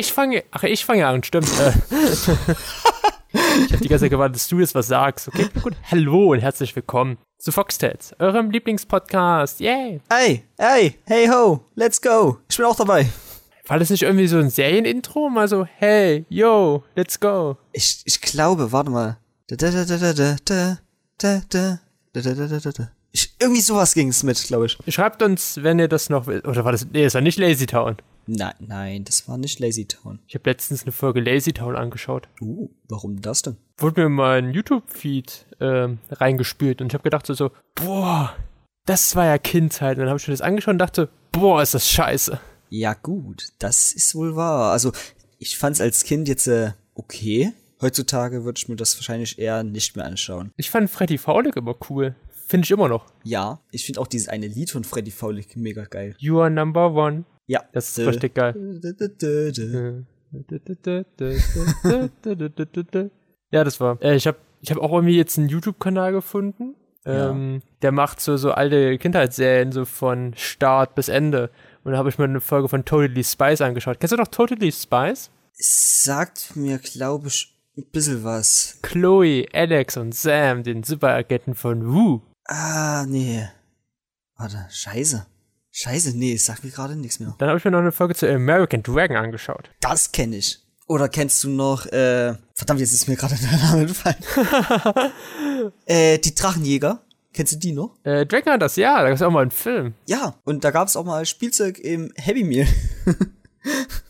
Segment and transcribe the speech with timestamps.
[0.00, 1.46] ich fange, ach, ich fange an, stimmt.
[1.46, 5.28] ich habe die ganze Zeit gewartet, dass du jetzt was sagst.
[5.28, 5.76] Okay, gut.
[5.90, 9.60] Hallo und herzlich willkommen zu Foxtails, eurem Lieblingspodcast.
[9.60, 10.00] Yay!
[10.10, 12.38] Hey, hey, hey ho, let's go.
[12.48, 13.10] Ich bin auch dabei.
[13.66, 15.28] War das nicht irgendwie so ein Serienintro?
[15.28, 17.58] Mal so, hey, yo, let's go.
[17.72, 19.18] Ich, ich glaube, warte mal.
[23.12, 24.78] Ich, irgendwie sowas ging es mit, glaube ich.
[24.88, 26.40] Schreibt uns, wenn ihr das noch will.
[26.40, 26.86] Oder war das.
[26.90, 27.96] Nee, das war nicht Lazy Town.
[28.32, 30.20] Nein, nein, das war nicht Lazy Town.
[30.28, 32.28] Ich habe letztens eine Folge Lazy Town angeschaut.
[32.40, 33.56] Uh, warum das denn?
[33.76, 38.36] Wurde mir mal ein YouTube-Feed ähm, reingespült und ich habe gedacht so, so, boah,
[38.86, 39.96] das war ja Kindheit.
[39.96, 42.38] Und dann habe ich mir das angeschaut und dachte, boah, ist das scheiße.
[42.68, 44.70] Ja gut, das ist wohl wahr.
[44.70, 44.92] Also
[45.40, 47.52] ich fand's als Kind jetzt äh, okay.
[47.80, 50.52] Heutzutage würde ich mir das wahrscheinlich eher nicht mehr anschauen.
[50.56, 52.14] Ich fand Freddy Faulig immer cool.
[52.46, 53.06] Finde ich immer noch.
[53.24, 56.14] Ja, ich finde auch dieses eine Lied von Freddy Faulig mega geil.
[56.18, 57.24] You are number one.
[57.50, 57.64] Ja.
[57.72, 58.54] Das ist richtig geil.
[63.50, 64.00] Ja, das war.
[64.00, 66.76] Äh, ich habe ich hab auch irgendwie jetzt einen YouTube-Kanal gefunden.
[67.04, 71.50] Ähm, Der macht so, so alte Kindheitsserien, so von Start bis Ende.
[71.82, 73.98] Und da habe ich mir eine Folge von Totally Spice angeschaut.
[73.98, 75.30] Kennst du noch Totally Spice?
[75.54, 78.78] Sagt mir, glaube ich, ein bisschen was.
[78.82, 82.20] Chloe, Alex und Sam, den Superagenten von Woo.
[82.44, 83.48] Ah, nee.
[84.36, 85.26] Warte, scheiße.
[85.82, 87.34] Scheiße, nee, sag mir gerade nichts mehr.
[87.38, 89.70] Dann habe ich mir noch eine Folge zu American Dragon angeschaut.
[89.80, 90.58] Das kenne ich.
[90.86, 94.18] Oder kennst du noch, äh, verdammt, jetzt ist mir gerade der Name entfallen.
[95.86, 97.00] äh, die Drachenjäger.
[97.32, 97.96] Kennst du die noch?
[98.04, 99.94] Äh, Dragon Hunters, ja, da gab es auch mal einen Film.
[100.04, 102.68] Ja, und da gab es auch mal Spielzeug im Happy Meal.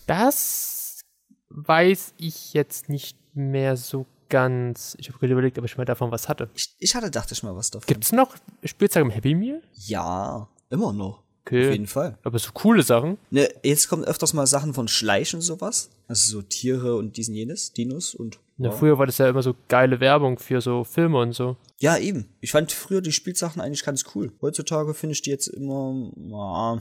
[0.09, 1.03] Das
[1.51, 4.97] weiß ich jetzt nicht mehr so ganz.
[4.99, 6.51] Ich habe gerade überlegt, ob ich mal davon was hatte.
[6.55, 7.87] Ich, ich hatte, dachte ich mal was davon.
[7.87, 9.63] Gibt's noch Spielzeug im Happy Meal?
[9.75, 11.23] Ja, immer noch.
[11.45, 11.67] Okay.
[11.67, 12.19] Auf jeden Fall.
[12.23, 13.19] Aber so coole Sachen.
[13.31, 15.91] Ne, jetzt kommen öfters mal Sachen von Schleichen und sowas.
[16.07, 18.39] Also so Tiere und diesen jenes, Dinos und.
[18.59, 21.57] Ja, früher war das ja immer so geile Werbung für so Filme und so.
[21.79, 22.27] Ja, eben.
[22.41, 24.33] Ich fand früher die Spielsachen eigentlich ganz cool.
[24.43, 26.79] Heutzutage finde ich die jetzt immer, ja,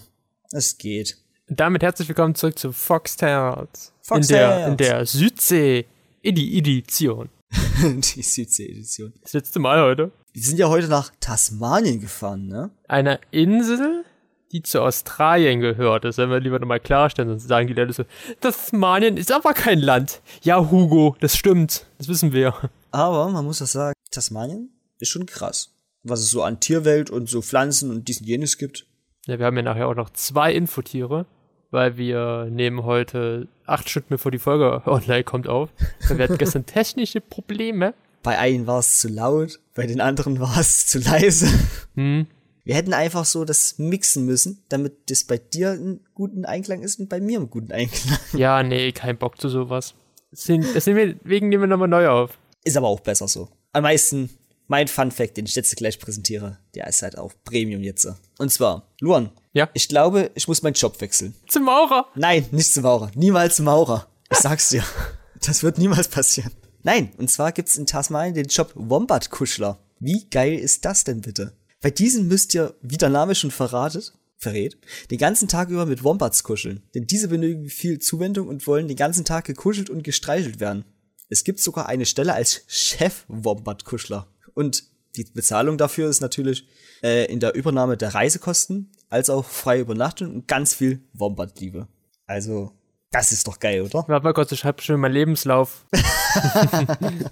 [0.51, 1.17] es geht.
[1.47, 3.93] Und damit herzlich willkommen zurück zu Fox Tales.
[4.01, 5.85] Fox in der, in der Südsee
[6.21, 7.29] Edition.
[7.81, 9.13] die Südsee-Edition.
[9.21, 10.11] Das letzte Mal heute.
[10.33, 12.69] Wir sind ja heute nach Tasmanien gefahren, ne?
[12.87, 14.05] Einer Insel,
[14.51, 16.03] die zu Australien gehört.
[16.03, 18.03] Das werden wir lieber nochmal klarstellen, sonst sagen die Leute so,
[18.41, 20.21] Tasmanien ist aber kein Land.
[20.41, 21.85] Ja, Hugo, das stimmt.
[21.97, 22.53] Das wissen wir.
[22.91, 25.75] Aber man muss das sagen, Tasmanien ist schon krass.
[26.03, 28.85] Was es so an Tierwelt und so Pflanzen und diesen jenes gibt.
[29.27, 31.25] Ja, wir haben ja nachher auch noch zwei Infotiere,
[31.71, 35.69] weil wir nehmen heute acht Stunden bevor die Folge online kommt auf.
[36.07, 37.93] Weil wir hatten gestern technische Probleme.
[38.23, 41.47] Bei einen war es zu laut, bei den anderen war es zu leise.
[41.95, 42.27] Hm.
[42.69, 46.99] Wir hätten einfach so das mixen müssen, damit das bei dir einen guten Einklang ist
[46.99, 48.19] und bei mir einen guten Einklang.
[48.33, 49.95] Ja, nee, kein Bock zu sowas.
[50.29, 52.37] Das sind, das sind wir, wegen nehmen wir nochmal neu auf.
[52.63, 53.49] Ist aber auch besser so.
[53.73, 54.29] Am meisten
[54.67, 58.07] mein Fun Fact, den ich jetzt gleich präsentiere, der ist halt auch Premium jetzt.
[58.37, 59.67] Und zwar, Luan, Ja.
[59.73, 61.33] ich glaube, ich muss meinen Job wechseln.
[61.47, 62.05] Zum Maurer.
[62.13, 63.09] Nein, nicht zum Maurer.
[63.15, 64.05] Niemals zum Maurer.
[64.31, 64.83] Ich sag's dir.
[65.43, 66.51] Das wird niemals passieren.
[66.83, 69.79] Nein, und zwar gibt's in Tasmanien den Job Wombat-Kuschler.
[69.99, 71.53] Wie geil ist das denn bitte?
[71.81, 74.77] Bei diesem müsst ihr, wie der Name schon verratet, verrät,
[75.11, 76.83] den ganzen Tag über mit Wombats kuscheln.
[76.95, 80.85] Denn diese benötigen viel Zuwendung und wollen den ganzen Tag gekuschelt und gestreichelt werden.
[81.29, 84.27] Es gibt sogar eine Stelle als Chef-Wombat-Kuschler.
[84.53, 84.83] Und
[85.15, 86.67] die Bezahlung dafür ist natürlich
[87.03, 91.87] äh, in der Übernahme der Reisekosten, als auch freie Übernachtung und ganz viel Wombat-Liebe.
[92.25, 92.71] Also,
[93.11, 94.05] das ist doch geil, oder?
[94.07, 95.85] Warte mal kurz, ich schreibe schon meinen Lebenslauf.
[95.93, 97.29] Am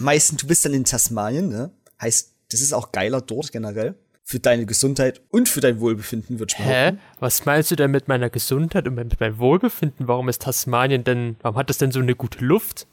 [0.00, 1.70] meisten, du bist dann in Tasmanien, ne?
[2.00, 3.94] Heißt, das ist auch geiler dort generell.
[4.24, 6.96] Für deine Gesundheit und für dein Wohlbefinden, mal Hä?
[7.18, 10.06] Was meinst du denn mit meiner Gesundheit und mit meinem Wohlbefinden?
[10.06, 12.86] Warum ist Tasmanien denn, warum hat das denn so eine gute Luft?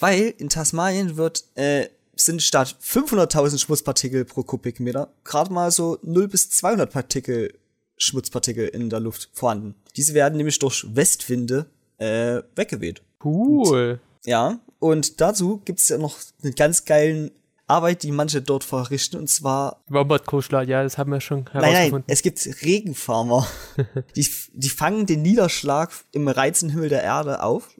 [0.00, 1.86] Weil in Tasmanien wird, äh,
[2.16, 7.54] sind statt 500.000 Schmutzpartikel pro Kubikmeter gerade mal so 0 bis 200 Partikel,
[7.96, 9.76] Schmutzpartikel in der Luft vorhanden.
[9.96, 11.66] Diese werden nämlich durch Westwinde
[11.98, 13.02] äh, weggeweht.
[13.22, 14.00] Cool.
[14.24, 17.30] Ja, und dazu gibt's ja noch eine ganz geilen
[17.68, 21.64] Arbeit, die manche dort verrichten, und zwar Wombat-Kuschler, ja, das haben wir schon Nein, nein,
[21.64, 22.04] herausgefunden.
[22.06, 23.46] es gibt Regenfarmer.
[24.16, 27.70] die, die fangen den Niederschlag im Reizenhimmel der Erde auf,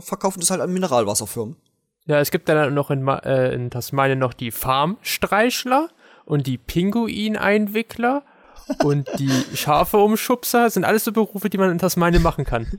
[0.00, 1.56] verkaufen das halt an Mineralwasserfirmen.
[2.06, 5.88] Ja, es gibt dann noch in, Ma äh, in Tasmanien noch die Farmstreichler
[6.26, 8.22] und die Pinguineinwickler
[8.84, 10.64] und die Schafe-Umschubser.
[10.64, 12.66] Das sind alles so Berufe, die man in Tasmanien machen kann.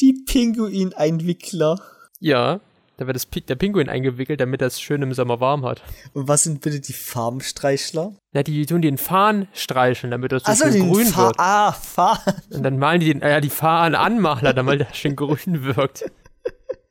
[0.00, 1.80] Die Pinguineinwickler.
[2.18, 2.60] Ja,
[3.02, 5.82] Da wird das, der Pinguin eingewickelt, damit das schön im Sommer warm hat.
[6.12, 8.14] Und was sind bitte die Farbenstreichler?
[8.30, 11.34] Na, die tun den Fahnen streicheln, damit das so schön grün Fa wird.
[11.38, 12.42] Ah, Fahnen.
[12.50, 16.12] Und dann malen die den, äh, die Fahnen Anmaler, damit das schön grün wirkt.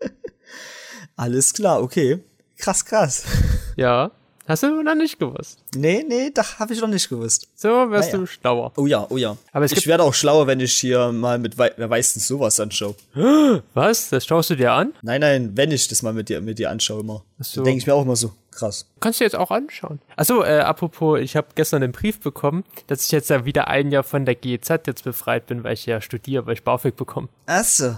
[1.15, 2.19] Alles klar, okay.
[2.57, 3.23] Krass, krass.
[3.77, 4.11] Ja.
[4.51, 5.59] Hast du noch nicht gewusst?
[5.77, 7.47] Nee, nee, das habe ich noch nicht gewusst.
[7.55, 8.17] So wirst naja.
[8.17, 8.73] du schlauer.
[8.75, 9.37] Oh ja, oh ja.
[9.53, 12.95] Aber ich werde auch schlauer, wenn ich hier mal mit, wer weiß denn sowas anschaue.
[13.73, 14.09] Was?
[14.09, 14.93] Das schaust du dir an?
[15.03, 17.23] Nein, nein, wenn ich das mal mit dir, mit dir anschaue immer.
[17.39, 17.63] So.
[17.63, 18.87] Denke ich mir auch immer so, krass.
[18.99, 20.01] Kannst du jetzt auch anschauen.
[20.17, 23.89] Achso, äh, apropos, ich habe gestern einen Brief bekommen, dass ich jetzt ja wieder ein
[23.89, 27.29] Jahr von der GEZ jetzt befreit bin, weil ich ja studiere, weil ich BAföG bekomme.
[27.45, 27.95] Achso.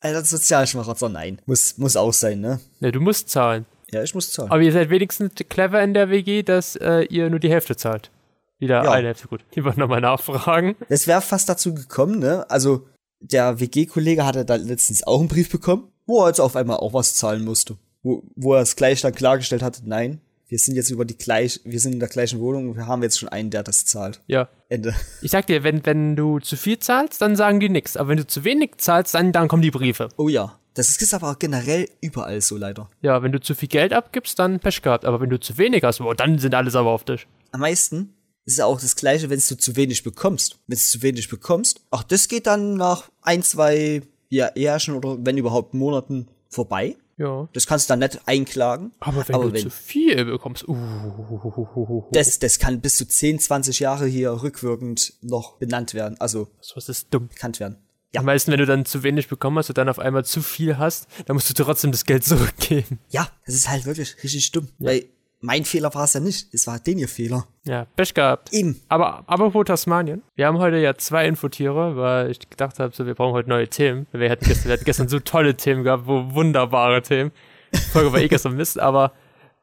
[0.00, 1.38] Alter, Sozialschmarotzer, nein.
[1.46, 2.58] Muss, muss auch sein, ne?
[2.80, 3.66] Ne, du musst zahlen.
[3.92, 4.50] Ja, ich muss zahlen.
[4.50, 8.10] Aber ihr seid wenigstens clever in der WG, dass äh, ihr nur die Hälfte zahlt.
[8.58, 8.92] Wieder ja.
[8.92, 9.44] eine Hälfte, gut.
[9.50, 10.76] Ich wollte nochmal nachfragen.
[10.88, 12.48] Es wäre fast dazu gekommen, ne?
[12.48, 12.86] Also,
[13.20, 16.94] der WG-Kollege hatte da letztens auch einen Brief bekommen, wo er jetzt auf einmal auch
[16.94, 17.76] was zahlen musste.
[18.02, 20.20] Wo, wo er es gleich dann klargestellt hatte, nein,
[20.52, 23.02] wir sind jetzt über die gleich, wir sind in der gleichen Wohnung und wir haben
[23.02, 24.20] jetzt schon einen, der das zahlt.
[24.26, 24.48] Ja.
[24.68, 24.94] Ende.
[25.22, 27.96] Ich sag dir, wenn, wenn du zu viel zahlst, dann sagen die nichts.
[27.96, 30.08] Aber wenn du zu wenig zahlst, dann, dann kommen die Briefe.
[30.16, 30.58] Oh ja.
[30.74, 32.88] Das ist aber generell überall so leider.
[33.02, 35.04] Ja, wenn du zu viel Geld abgibst, dann Pech gehabt.
[35.04, 37.26] Aber wenn du zu wenig hast, oh, dann sind alle sauer auf dich.
[37.50, 38.14] Am meisten
[38.44, 40.58] ist ja auch das Gleiche, wenn du zu wenig bekommst.
[40.66, 45.18] Wenn du zu wenig bekommst, ach, das geht dann nach ein, zwei ja, Jahren oder
[45.20, 46.96] wenn überhaupt Monaten vorbei.
[47.18, 47.48] Ja.
[47.52, 48.92] Das kannst du dann nicht einklagen.
[49.00, 53.38] Aber wenn aber du wenn, zu viel bekommst, uh, das, das kann bis zu 10,
[53.38, 56.18] 20 Jahre hier rückwirkend noch benannt werden.
[56.18, 57.28] Also, was ist dumm.
[57.28, 57.76] Bekannt werden.
[58.14, 58.20] Ja.
[58.20, 60.76] Am meisten, wenn du dann zu wenig bekommen hast und dann auf einmal zu viel
[60.76, 62.98] hast, dann musst du trotzdem das Geld zurückgeben.
[63.08, 64.68] Ja, das ist halt wirklich richtig dumm.
[64.78, 64.90] Ja.
[64.90, 65.04] Weil
[65.40, 66.54] mein Fehler war es ja nicht.
[66.54, 67.46] Es war den ihr Fehler.
[67.64, 68.52] Ja, Pech gehabt.
[68.52, 68.80] Eben.
[68.88, 70.22] Aber apropos Tasmanien.
[70.36, 73.68] Wir haben heute ja zwei Infotiere, weil ich gedacht habe, so, wir brauchen heute neue
[73.68, 74.06] Themen.
[74.12, 77.32] Wir hatten gestern, wir hatten gestern so tolle Themen gehabt, wo wunderbare Themen.
[77.74, 79.12] Die Folge war eh gestern Mist, aber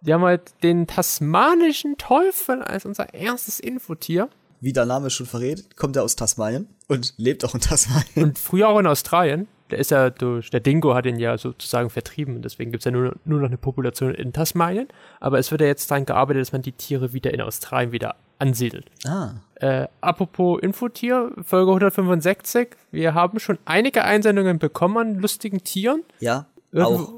[0.01, 4.29] wir haben halt den tasmanischen Teufel als unser erstes Infotier
[4.61, 8.23] wie der Name schon verrät, kommt er aus Tasmanien und lebt auch in Tasmanien.
[8.23, 9.47] Und früher auch in Australien.
[9.71, 12.85] Der ist ja durch, der Dingo hat ihn ja sozusagen vertrieben und deswegen gibt es
[12.85, 14.88] ja nur, nur noch eine Population in Tasmanien.
[15.19, 18.15] Aber es wird ja jetzt daran gearbeitet, dass man die Tiere wieder in Australien wieder
[18.39, 18.89] ansiedelt.
[19.06, 19.33] Ah.
[19.56, 22.69] Äh, apropos Infotier, Folge 165.
[22.91, 26.03] Wir haben schon einige Einsendungen bekommen an lustigen Tieren.
[26.19, 27.13] Ja, Irgendwo, auch.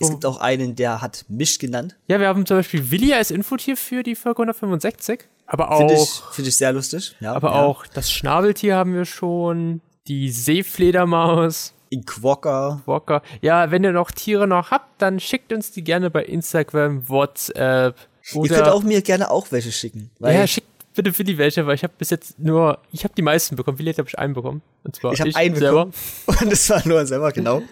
[0.00, 1.96] Es gibt auch einen, der hat mich genannt.
[2.08, 5.28] Ja, wir haben zum Beispiel Willi als Infotier für die Folge 165.
[5.50, 5.78] Aber auch.
[5.78, 7.16] Finde ich, find ich sehr lustig.
[7.18, 7.62] Ja, aber ja.
[7.62, 9.80] auch das Schnabeltier haben wir schon.
[10.06, 11.74] Die Seefledermaus.
[11.90, 12.80] In Quokka.
[12.84, 13.22] Quokka.
[13.42, 17.96] Ja, wenn ihr noch Tiere noch habt, dann schickt uns die gerne bei Instagram, WhatsApp.
[18.34, 20.10] Oder ihr könnt auch mir gerne auch welche schicken.
[20.20, 23.22] ja, schickt bitte für die welche, weil ich habe bis jetzt nur, ich habe die
[23.22, 23.78] meisten bekommen.
[23.78, 24.62] Wie habe ich einen bekommen?
[24.84, 25.86] Und zwar ich habe einen selber.
[25.86, 25.94] bekommen.
[26.40, 27.62] Und das war nur selber, genau.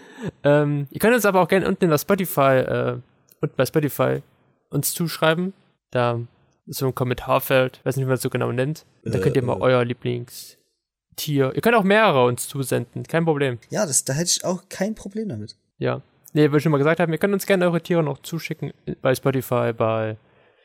[0.42, 2.96] ähm, ihr könnt uns aber auch gerne unten in der Spotify äh,
[3.40, 4.22] und bei Spotify
[4.70, 5.52] uns zuschreiben.
[5.92, 6.20] Da
[6.68, 8.84] so ein Kommentarfeld, weiß nicht, wie man es so genau nennt.
[9.04, 11.52] Und da könnt ihr mal äh, euer Lieblingstier.
[11.54, 13.58] Ihr könnt auch mehrere uns zusenden, kein Problem.
[13.70, 15.56] Ja, das, da hätte ich auch kein Problem damit.
[15.78, 16.02] Ja.
[16.34, 18.72] Nee, weil ich schon mal gesagt habe, ihr könnt uns gerne eure Tiere noch zuschicken
[19.00, 20.16] bei Spotify, bei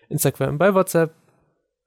[0.09, 1.13] Instagram, bei WhatsApp.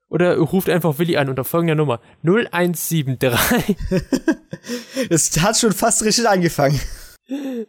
[0.08, 3.76] Oder ruft einfach Willi an unter folgender Nummer 0173.
[5.10, 6.80] Es hat schon fast richtig angefangen.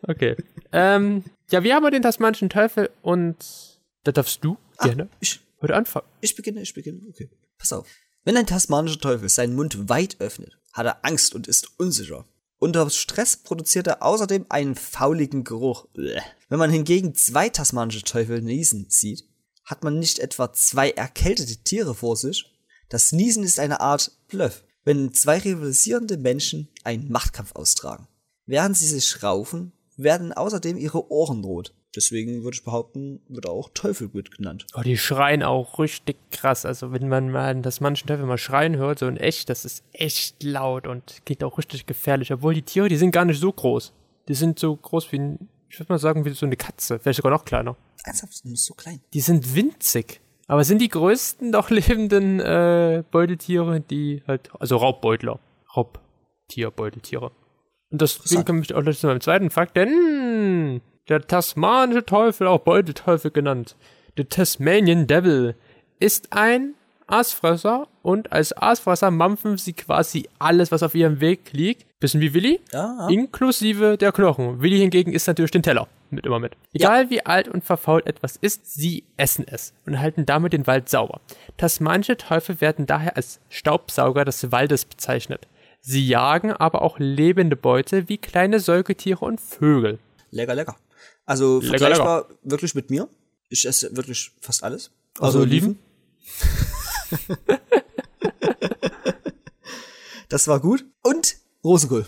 [0.04, 0.36] Okay.
[0.72, 3.38] Ähm, ja, wir haben den tasmanischen Teufel und
[4.04, 5.10] da darfst du ah, gerne.
[5.20, 6.07] Ich, Heute anfangen.
[6.21, 7.01] Ich beginne, ich beginne.
[7.09, 7.30] Okay.
[7.57, 7.87] Pass auf.
[8.23, 12.26] Wenn ein tasmanischer Teufel seinen Mund weit öffnet, hat er Angst und ist unsicher.
[12.59, 15.87] Unter Stress produziert er außerdem einen fauligen Geruch.
[15.94, 19.26] Wenn man hingegen zwei tasmanische Teufel niesen sieht,
[19.64, 22.52] hat man nicht etwa zwei erkältete Tiere vor sich.
[22.90, 28.07] Das Niesen ist eine Art Bluff, wenn zwei rivalisierende Menschen einen Machtkampf austragen.
[28.45, 31.73] Während sie sich raufen, werden außerdem ihre Ohren rot.
[31.97, 34.68] Deswegen würde ich behaupten, wird auch Teufelgut genannt.
[34.75, 36.63] Oh, die schreien auch richtig krass.
[36.63, 39.83] Also wenn man mal das manchen Teufel mal schreien hört, so in echt, das ist
[39.94, 42.31] echt laut und geht auch richtig gefährlich.
[42.31, 43.94] Obwohl die Tiere, die sind gar nicht so groß.
[44.27, 46.99] Die sind so groß wie ein, ich würde mal sagen, wie so eine Katze.
[46.99, 47.75] Vielleicht sogar noch kleiner.
[48.04, 48.44] Ernsthaft?
[48.44, 49.01] So klein?
[49.13, 50.21] Die sind winzig.
[50.45, 55.39] Aber sind die größten noch lebenden äh, Beutetiere, die halt, also Raubbeutler.
[55.75, 57.31] Raubtierbeuteltiere.
[57.89, 62.59] Und das bringt mich auch gleich zu meinem zweiten Fakt, denn der tasmanische Teufel, auch
[62.59, 63.76] Beutelteufel genannt,
[64.18, 65.56] der Tasmanian Devil,
[65.99, 66.73] ist ein
[67.07, 71.85] Aasfresser und als Aasfresser mampfen sie quasi alles, was auf ihrem Weg liegt.
[71.99, 73.07] Bisschen wie Willi, ja, ja.
[73.07, 74.61] inklusive der Knochen.
[74.61, 76.56] Willi hingegen isst natürlich den Teller mit immer mit.
[76.73, 77.09] Egal ja.
[77.09, 81.21] wie alt und verfault etwas ist, sie essen es und halten damit den Wald sauber.
[81.57, 85.47] Tasmanische Teufel werden daher als Staubsauger des Waldes bezeichnet.
[85.81, 89.99] Sie jagen aber auch lebende Beute wie kleine Säugetiere und Vögel.
[90.31, 90.76] Lecker, lecker.
[91.28, 93.07] Also Lecker, vergleichbar wirklich mit mir.
[93.50, 94.90] Ich esse wirklich fast alles.
[95.19, 95.78] Also Oliven?
[100.30, 100.86] Das war gut.
[101.04, 102.06] Und Rosenkohl.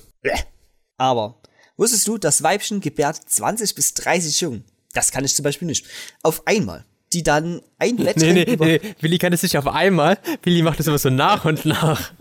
[0.97, 1.41] Aber
[1.77, 4.65] wusstest du, das Weibchen gebärt 20 bis 30 Jungen?
[4.93, 5.85] Das kann ich zum Beispiel nicht.
[6.23, 6.85] Auf einmal.
[7.13, 8.65] Die dann ein Nee, Wettrennen nee, über...
[8.65, 10.17] nee, Willi kann es nicht auf einmal.
[10.43, 12.11] Willi macht das immer so nach und nach.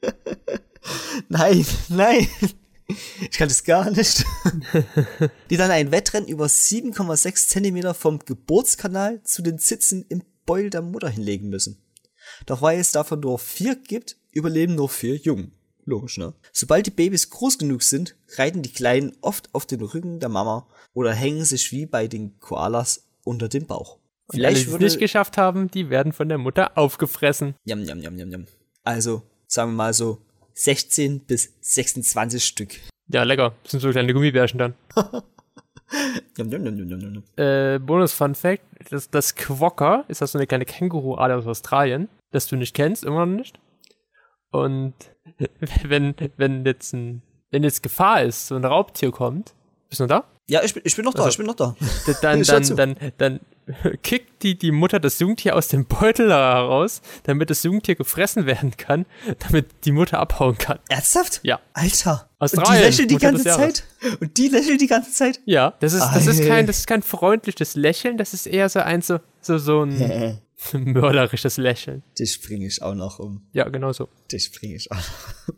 [1.28, 2.28] Nein, nein.
[3.20, 4.24] Ich kann das gar nicht.
[5.50, 10.82] Die dann ein Wettrennen über 7,6 Zentimeter vom Geburtskanal zu den Zitzen im Beutel der
[10.82, 11.82] Mutter hinlegen müssen.
[12.46, 15.52] Doch weil es davon nur vier gibt, überleben nur vier Jungen.
[15.84, 16.34] Logisch, ne?
[16.52, 20.68] Sobald die Babys groß genug sind, reiten die Kleinen oft auf den Rücken der Mama
[20.94, 23.98] oder hängen sich wie bei den Koalas unter dem Bauch.
[24.26, 27.54] Und alle, die es nicht geschafft haben, die werden von der Mutter aufgefressen.
[27.64, 28.46] Jam, jam, jam, jam, jam.
[28.84, 30.18] Also, sagen wir mal so
[30.54, 32.76] 16 bis 26 Stück.
[33.08, 33.54] Ja, lecker.
[33.62, 34.74] Das sind so kleine Gummibärchen dann.
[36.36, 37.22] Jam, jam, jam, jam, jam, jam.
[37.36, 42.56] Äh, Bonus-Fun-Fact: das, das Quokka ist das so eine kleine Känguru-Art aus Australien, das du
[42.56, 43.58] nicht kennst, immer noch nicht.
[44.50, 44.94] Und
[45.84, 49.54] wenn, wenn jetzt ein, wenn jetzt Gefahr ist, so ein Raubtier kommt,
[49.88, 50.24] bist du noch da?
[50.48, 51.76] Ja, ich bin, ich bin noch da, Also- ich bin noch da.
[52.20, 53.40] Dann, dann, dann, dann
[54.02, 58.76] kickt die, die Mutter das Jungtier aus dem Beutel heraus, damit das Jungtier gefressen werden
[58.76, 59.06] kann,
[59.38, 60.78] damit die Mutter abhauen kann.
[60.88, 61.40] Ernsthaft?
[61.44, 61.60] Ja.
[61.72, 62.28] Alter.
[62.38, 63.44] Australien, Und die lächelt die Mutter ganze.
[63.44, 63.84] Zeit?
[64.20, 65.40] Und die lächelt die ganze Zeit?
[65.44, 66.48] Ja, das ist, das ist Ei.
[66.48, 70.40] kein, das ist kein freundliches Lächeln, das ist eher so ein, so, so, so ein
[70.72, 72.02] mörderisches Lächeln.
[72.18, 73.46] Dich bringe ich auch noch um.
[73.52, 74.08] Ja, genau so.
[74.30, 75.54] Dich bringe ich auch noch um.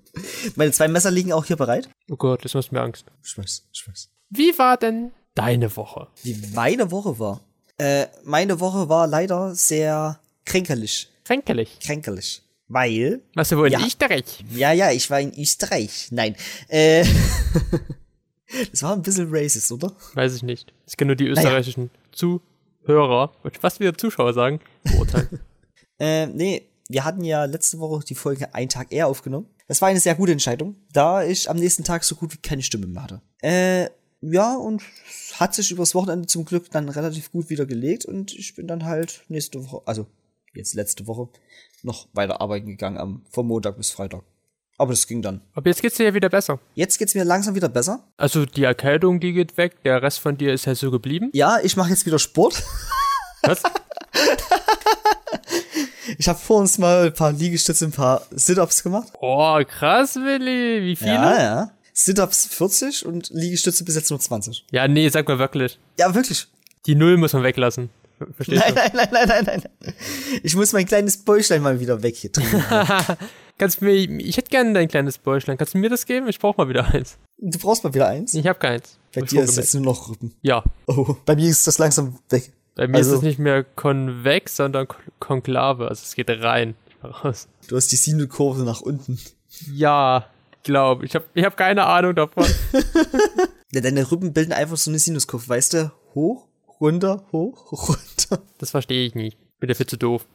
[0.57, 1.89] Meine zwei Messer liegen auch hier bereit.
[2.11, 3.07] Oh Gott, das macht mir Angst.
[3.25, 4.11] Ich weiß, ich weiß.
[4.37, 6.09] Wie war denn deine Woche?
[6.23, 7.41] Wie meine Woche war?
[7.79, 11.09] Äh, meine Woche war leider sehr kränkelig.
[11.25, 11.79] Kränkelig.
[11.81, 12.43] Kränkelig.
[12.69, 13.87] Weil, Warst du wohl in Ja.
[13.87, 14.45] Österreich?
[14.51, 16.09] ja, ja, ich war in Österreich.
[16.11, 16.35] Nein.
[16.69, 17.05] Äh,
[18.73, 19.93] das war ein bisschen racist, oder?
[20.15, 20.73] Weiß ich nicht.
[20.87, 25.41] Ich kenne nur die österreichischen Zuhörer, wollte ich fast wieder Zuschauer sagen, beurteilen.
[26.01, 29.47] Äh, nee, wir hatten ja letzte Woche die Folge einen Tag eher aufgenommen.
[29.69, 32.63] Das war eine sehr gute Entscheidung, da ich am nächsten Tag so gut wie keine
[32.65, 33.21] Stimme mehr hatte.
[33.43, 33.91] Äh,
[34.33, 34.83] ja, und
[35.35, 38.85] hat sich übers Wochenende zum Glück dann relativ gut wieder gelegt und ich bin dann
[38.85, 40.07] halt nächste Woche, also
[40.55, 41.29] jetzt letzte Woche,
[41.83, 44.23] noch weiter arbeiten gegangen am, vom Montag bis Freitag.
[44.77, 45.41] Aber das ging dann.
[45.53, 46.59] Aber jetzt geht's dir ja wieder besser.
[46.75, 48.03] Jetzt geht's mir langsam wieder besser.
[48.17, 51.31] Also die Erkältung, die geht weg, der Rest von dir ist ja so geblieben.
[51.33, 52.63] Ja, ich mache jetzt wieder Sport.
[53.43, 53.63] Was?
[56.19, 59.13] Ich habe vor uns mal ein paar Liegestütze, ein paar Sit-Ups gemacht.
[59.21, 60.83] Oh, krass, Willi.
[60.83, 61.15] Wie viele?
[61.15, 61.71] Ja, Ja, ja.
[61.97, 64.67] Sit-Ups 40 und Liegestütze bis jetzt nur 20.
[64.89, 65.79] nee, sag mal wirklich.
[65.99, 66.49] Ja, wirklich.
[66.87, 67.89] Die Null muss man weglassen.
[68.19, 69.95] Ver- Verstehst Nein, nein, nein, nein, nein, nein.
[70.43, 72.41] Ich muss mein kleines Bäuchlein mal wieder weg hier du?
[73.59, 75.57] Kannst du mir, ich hätte gerne dein kleines Bäuchlein.
[75.57, 76.29] Kannst du mir das geben?
[76.29, 77.17] Ich brauche mal wieder eins.
[77.39, 78.35] Du brauchst mal wieder eins.
[78.35, 78.99] Ich habe keins.
[79.15, 80.35] Bei dir ist jetzt nur noch Rücken.
[80.43, 82.53] Ja, Oh, bei mir ist das langsam weg.
[82.75, 85.89] bei mir Also- ist es nicht mehr konvex, sondern kon- konklave.
[85.89, 86.75] Also es geht rein,
[87.05, 87.47] raus.
[87.69, 89.19] Du hast die Sinuskurve nach unten.
[89.73, 90.27] Ja,
[90.65, 91.15] glaube ich.
[91.15, 92.47] Hab, ich habe keine Ahnung davon.
[93.75, 95.93] Ja, deine Rippen bilden einfach so eine Sinuskurve, weißt du?
[96.15, 96.47] Hoch,
[96.81, 98.41] runter, hoch, runter.
[98.59, 99.37] Das verstehe ich nicht.
[99.59, 100.29] Bin dafür zu doof.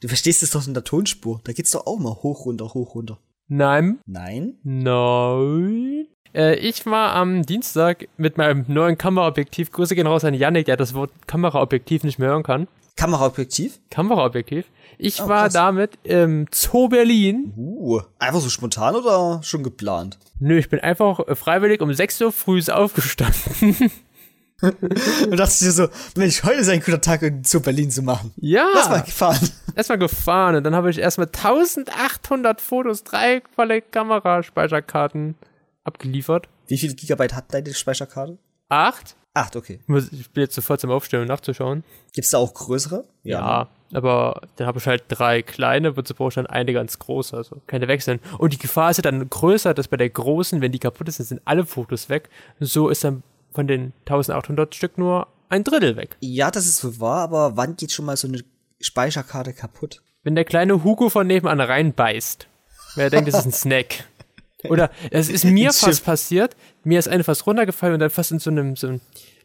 [0.00, 1.40] Du verstehst es doch in der Tonspur.
[1.44, 3.20] Da geht's doch auch mal hoch, runter, hoch, runter.
[3.46, 4.00] Nein.
[4.06, 4.58] Nein?
[4.64, 6.08] Nein.
[6.34, 9.70] Äh, ich war am Dienstag mit meinem neuen Kameraobjektiv.
[9.70, 12.66] Grüße gehen raus an Yannick, der das Wort Kameraobjektiv nicht mehr hören kann.
[12.96, 13.78] Kameraobjektiv?
[13.90, 14.66] Kameraobjektiv.
[14.98, 15.52] Ich Oh, war krass.
[15.54, 17.52] damit im Zoo Berlin.
[17.56, 20.18] Uh, einfach so spontan oder schon geplant?
[20.40, 23.90] Nö, ich bin einfach äh, freiwillig um 6 Uhr früh aufgestanden.
[24.62, 28.32] Und dachtest dir so, Mensch, heute ist ein guter Tag, um zu Berlin zu machen.
[28.36, 29.50] ja, Lass mal gefahren.
[29.74, 35.34] erstmal gefahren und dann habe ich erstmal 1800 Fotos, drei volle Kameraspeicherkarten
[35.82, 36.48] abgeliefert.
[36.68, 38.38] Wie viel Gigabyte hat deine Speicherkarte?
[38.68, 39.16] Acht.
[39.34, 39.80] Acht, okay.
[39.82, 41.82] Ich muss- Ich bin jetzt sofort zum Aufstellen und nachzuschauen.
[42.14, 43.04] Gibt's da auch größere?
[43.24, 47.36] Ja, aber dann habe ich halt drei kleine, wozu brauche ich dann eine ganz große,
[47.36, 48.20] also keine wechseln.
[48.38, 51.20] Und die Gefahr ist ja dann größer, dass bei der großen, wenn die kaputt ist,
[51.20, 52.28] dann sind alle Fotos weg.
[52.60, 53.22] So ist dann
[53.52, 56.16] von den 1800 Stück nur ein Drittel weg.
[56.20, 58.40] Ja, das ist wohl wahr, aber wann geht schon mal so eine
[58.80, 60.02] Speicherkarte kaputt?
[60.24, 62.48] Wenn der kleine Hugo von nebenan reinbeißt,
[62.96, 64.04] wer denkt, das ist ein Snack.
[64.68, 66.04] Oder es ist mir fast Chip.
[66.04, 69.00] passiert, mir ist eine fast runtergefallen und dann fast in so einem, so einem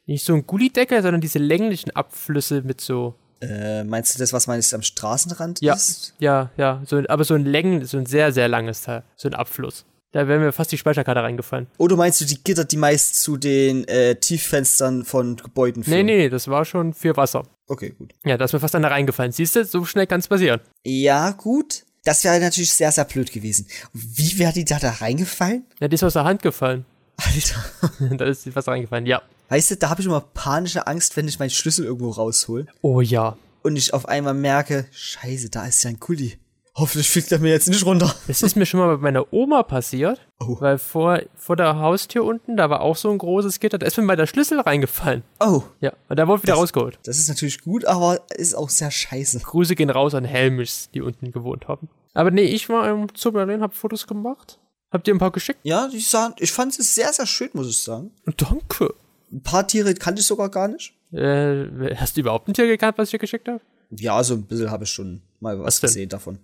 [0.05, 4.47] nicht so ein Gullideckel, sondern diese länglichen Abflüsse mit so Äh, meinst du das, was
[4.47, 6.13] meinst am Straßenrand Ja, ist?
[6.19, 9.33] ja, ja, so, aber so ein Längen, so ein sehr, sehr langes Teil, so ein
[9.33, 9.85] Abfluss.
[10.11, 11.67] Da wäre mir fast die Speicherkarte reingefallen.
[11.77, 16.05] Oder meinst du die Gitter, die meist zu den äh, Tieffenstern von Gebäuden Nee, führen?
[16.07, 17.43] nee, das war schon für Wasser.
[17.67, 18.13] Okay, gut.
[18.25, 19.31] Ja, da ist mir fast einer reingefallen.
[19.31, 20.61] Siehst du, so schnell kann es passieren.
[20.83, 21.83] Ja, gut.
[22.05, 23.67] Das wäre natürlich sehr, sehr blöd gewesen.
[23.93, 25.65] Wie wäre die da, da reingefallen?
[25.79, 26.85] Ja, die ist aus der Hand gefallen.
[27.25, 28.15] Alter.
[28.17, 29.21] da ist dir was reingefallen, ja.
[29.49, 33.01] Weißt du, da habe ich immer panische Angst, wenn ich meinen Schlüssel irgendwo raushol Oh
[33.01, 33.37] ja.
[33.63, 36.37] und ich auf einmal merke, scheiße, da ist ja ein Kuli.
[36.75, 38.13] Hoffentlich fliegt er mir jetzt nicht runter.
[38.27, 40.55] Das ist mir schon mal bei meiner Oma passiert, Oh.
[40.61, 43.97] weil vor, vor der Haustür unten, da war auch so ein großes Gitter, da ist
[43.97, 45.23] mir mal der Schlüssel reingefallen.
[45.41, 46.99] Oh, Ja, und da wurde wieder Das- rausgeholt.
[47.03, 49.39] das ist natürlich gut, aber ist auch sehr scheiße.
[49.39, 51.89] Grüße gehen raus an Helmischs, die unten gewohnt haben.
[52.13, 54.57] Aber nee, ich war im Zoo Berlin, hab Fotos gemacht.
[54.91, 55.59] Habt ihr ein paar geschickt?
[55.63, 58.11] Ja, die sahen, ich fand es sehr, sehr schön, muss ich sagen.
[58.37, 58.93] Danke.
[59.31, 60.93] Ein paar Tiere kannte ich sogar gar nicht.
[61.11, 63.61] Äh, hast du überhaupt ein Tier gekannt, was ich dir geschickt habe?
[63.91, 66.39] Ja, so ein bisschen habe ich schon mal was, Was gesehen davon.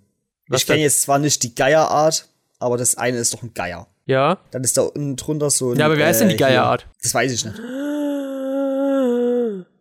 [0.47, 2.27] Was ich kenne jetzt zwar nicht die Geierart,
[2.59, 3.87] aber das eine ist doch ein Geier.
[4.05, 4.37] Ja.
[4.51, 5.77] Dann ist da unten drunter so ein.
[5.79, 6.85] Ja, aber wer ist denn die äh, hier- Geierart?
[7.01, 7.57] Das weiß ich nicht.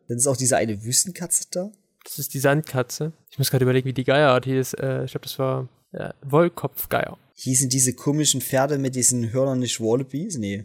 [0.09, 1.71] Dann ist auch diese eine Wüstenkatze da.
[2.05, 3.13] Das ist die Sandkatze.
[3.31, 4.75] Ich muss gerade überlegen, wie die Geierart hieß.
[4.75, 7.17] Äh, ich glaube, das war ja, Wollkopfgeier.
[7.37, 10.39] Hießen diese komischen Pferde mit diesen Hörnern nicht Wallabies?
[10.39, 10.65] Nee.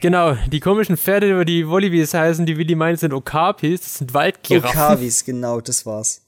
[0.00, 3.80] Genau, die komischen Pferde, die Wallabies heißen, die Willi meint, sind Okapis.
[3.82, 4.70] Das sind Waldgiraffen.
[4.70, 6.22] Okavis, genau, das war's.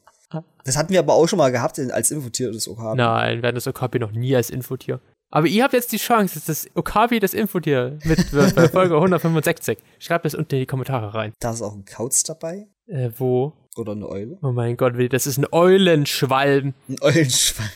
[0.64, 2.97] Das hatten wir aber auch schon mal gehabt als Infotier, das Okavi.
[2.97, 5.00] Nein, wir hatten das Okapi noch nie als Infotier.
[5.30, 9.78] Aber ihr habt jetzt die Chance, dass das Okapi das Infotier mit bei Folge 165.
[9.99, 11.32] Schreibt das unten in die Kommentare rein.
[11.40, 12.66] Da ist auch ein Kauz dabei.
[12.87, 13.54] Äh, wo?
[13.76, 14.38] Oder eine Eule.
[14.43, 16.75] Oh mein Gott, das ist ein Eulenschwalben.
[16.88, 17.71] Ein Eulenschwein.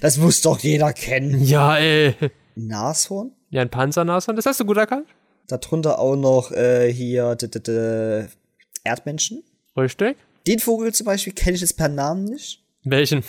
[0.00, 1.44] Das muss doch jeder kennen.
[1.44, 2.14] Ja, ey.
[2.56, 3.32] Ein Nashorn.
[3.50, 5.06] Ja, ein Panzernashorn, das hast du gut erkannt.
[5.48, 8.28] Darunter auch noch äh, hier d -d -d
[8.84, 9.42] Erdmenschen.
[9.76, 10.16] Richtig.
[10.46, 12.64] Den Vogel zum Beispiel kenne ich jetzt per Namen nicht.
[12.84, 13.22] Welchen?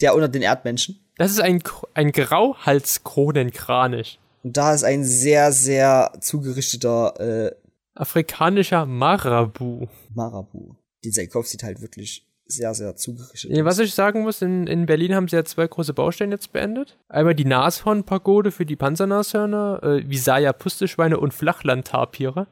[0.00, 1.00] Der unter den Erdmenschen.
[1.16, 1.62] Das ist ein,
[1.94, 4.18] ein Grauhalskronenkranich.
[4.42, 7.52] Und da ist ein sehr, sehr zugerichteter äh,
[7.94, 9.86] Afrikanischer Marabu.
[10.14, 10.74] Marabu.
[11.04, 13.64] Dieser Kopf sieht halt wirklich sehr, sehr zugerichtet aus.
[13.64, 16.98] was ich sagen muss, in, in Berlin haben sie ja zwei große Baustellen jetzt beendet.
[17.08, 22.46] Einmal die Nashorn-Pagode für die Panzernashörner, äh, Visaya Pusteschweine und Flachlandtapire.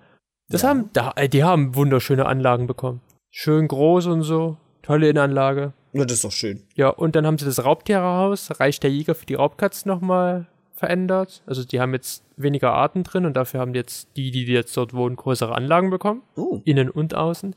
[0.48, 0.68] Das Ja.
[0.70, 3.00] haben, da, äh, die haben wunderschöne Anlagen bekommen.
[3.30, 5.72] Schön groß und so, tolle Innenanlage.
[5.92, 6.62] Ja, das ist doch schön.
[6.76, 11.42] Ja, und dann haben sie das Raubtierhaus, Reich der Jäger für die Raubkatzen nochmal verändert.
[11.46, 14.94] Also die haben jetzt weniger Arten drin und dafür haben jetzt die, die jetzt dort
[14.94, 16.22] wohnen, größere Anlagen bekommen.
[16.37, 16.61] Oh.
[16.64, 17.56] Innen und außen.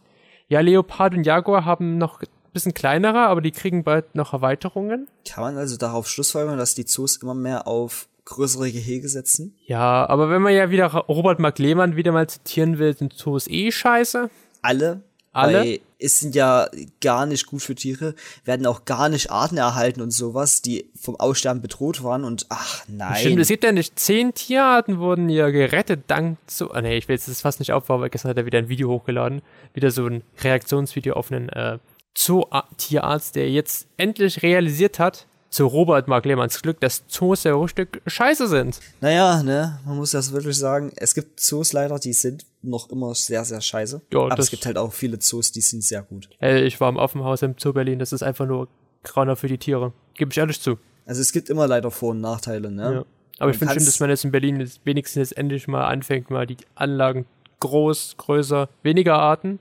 [0.52, 5.08] Ja, Leopard und Jaguar haben noch ein bisschen kleinere, aber die kriegen bald noch Erweiterungen.
[5.26, 9.56] Kann man also darauf schlussfolgern, dass die Zoos immer mehr auf größere Gehege setzen?
[9.66, 13.48] Ja, aber wenn man ja wieder Robert Mark Lehmann wieder mal zitieren will, sind Zoos
[13.48, 14.30] eh scheiße.
[14.62, 15.04] Alle?
[15.34, 15.60] Alle?
[15.60, 16.67] Weil es sind ja
[17.00, 21.15] gar nicht gut für Tiere, werden auch gar nicht Arten erhalten und sowas, die vom
[21.15, 23.17] Aussterben bedroht waren und ach nein.
[23.17, 26.72] Stimmt, es gibt ja nicht zehn Tierarten wurden ja gerettet dank zu.
[26.74, 28.70] Ah, nee, ich will jetzt das fast nicht aufbauen, weil gestern hat er wieder ein
[28.70, 29.41] Video hochgeladen.
[29.74, 31.78] Wieder so ein Reaktionsvideo auf einen äh,
[32.17, 37.68] Zoo-Tierarzt, der jetzt endlich realisiert hat, zu Robert Mark Lehmanns Glück, dass Zoos ja ein
[37.68, 38.80] Stück scheiße sind.
[39.02, 40.92] Naja, ne, man muss das wirklich sagen.
[40.96, 44.02] Es gibt Zoos leider, die sind noch immer sehr, sehr scheiße.
[44.14, 46.30] Ja, Aber das- es gibt halt auch viele Zoos, die sind sehr gut.
[46.40, 48.70] Ey, ich war im Affenhaus im Zoo Berlin, das ist einfach nur
[49.04, 49.92] grauner für die Tiere.
[50.16, 50.78] Gebe ich ehrlich zu.
[51.06, 52.94] Also es gibt immer leider Vor- und Nachteile, ne?
[52.94, 53.06] Ja.
[53.40, 56.30] Aber ich finde kann's- dass man jetzt in Berlin jetzt wenigstens jetzt endlich mal anfängt,
[56.30, 57.26] mal die Anlagen
[57.60, 59.60] groß, größer, weniger Arten,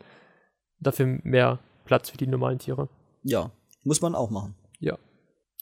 [0.80, 2.88] dafür mehr Platz für die normalen Tiere.
[3.24, 3.50] Ja,
[3.82, 4.54] muss man auch machen.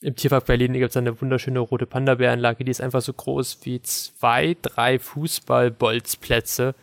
[0.00, 3.82] Im Tierpark Berlin gibt es eine wunderschöne rote Panda-Bäranlage, die ist einfach so groß wie
[3.82, 6.74] zwei, drei Fußball-Bolzplätze.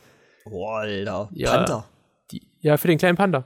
[0.43, 1.29] Boah, Alter.
[1.33, 1.55] Ja.
[1.55, 1.89] Panther.
[2.31, 3.45] Die, ja, für den kleinen Panda.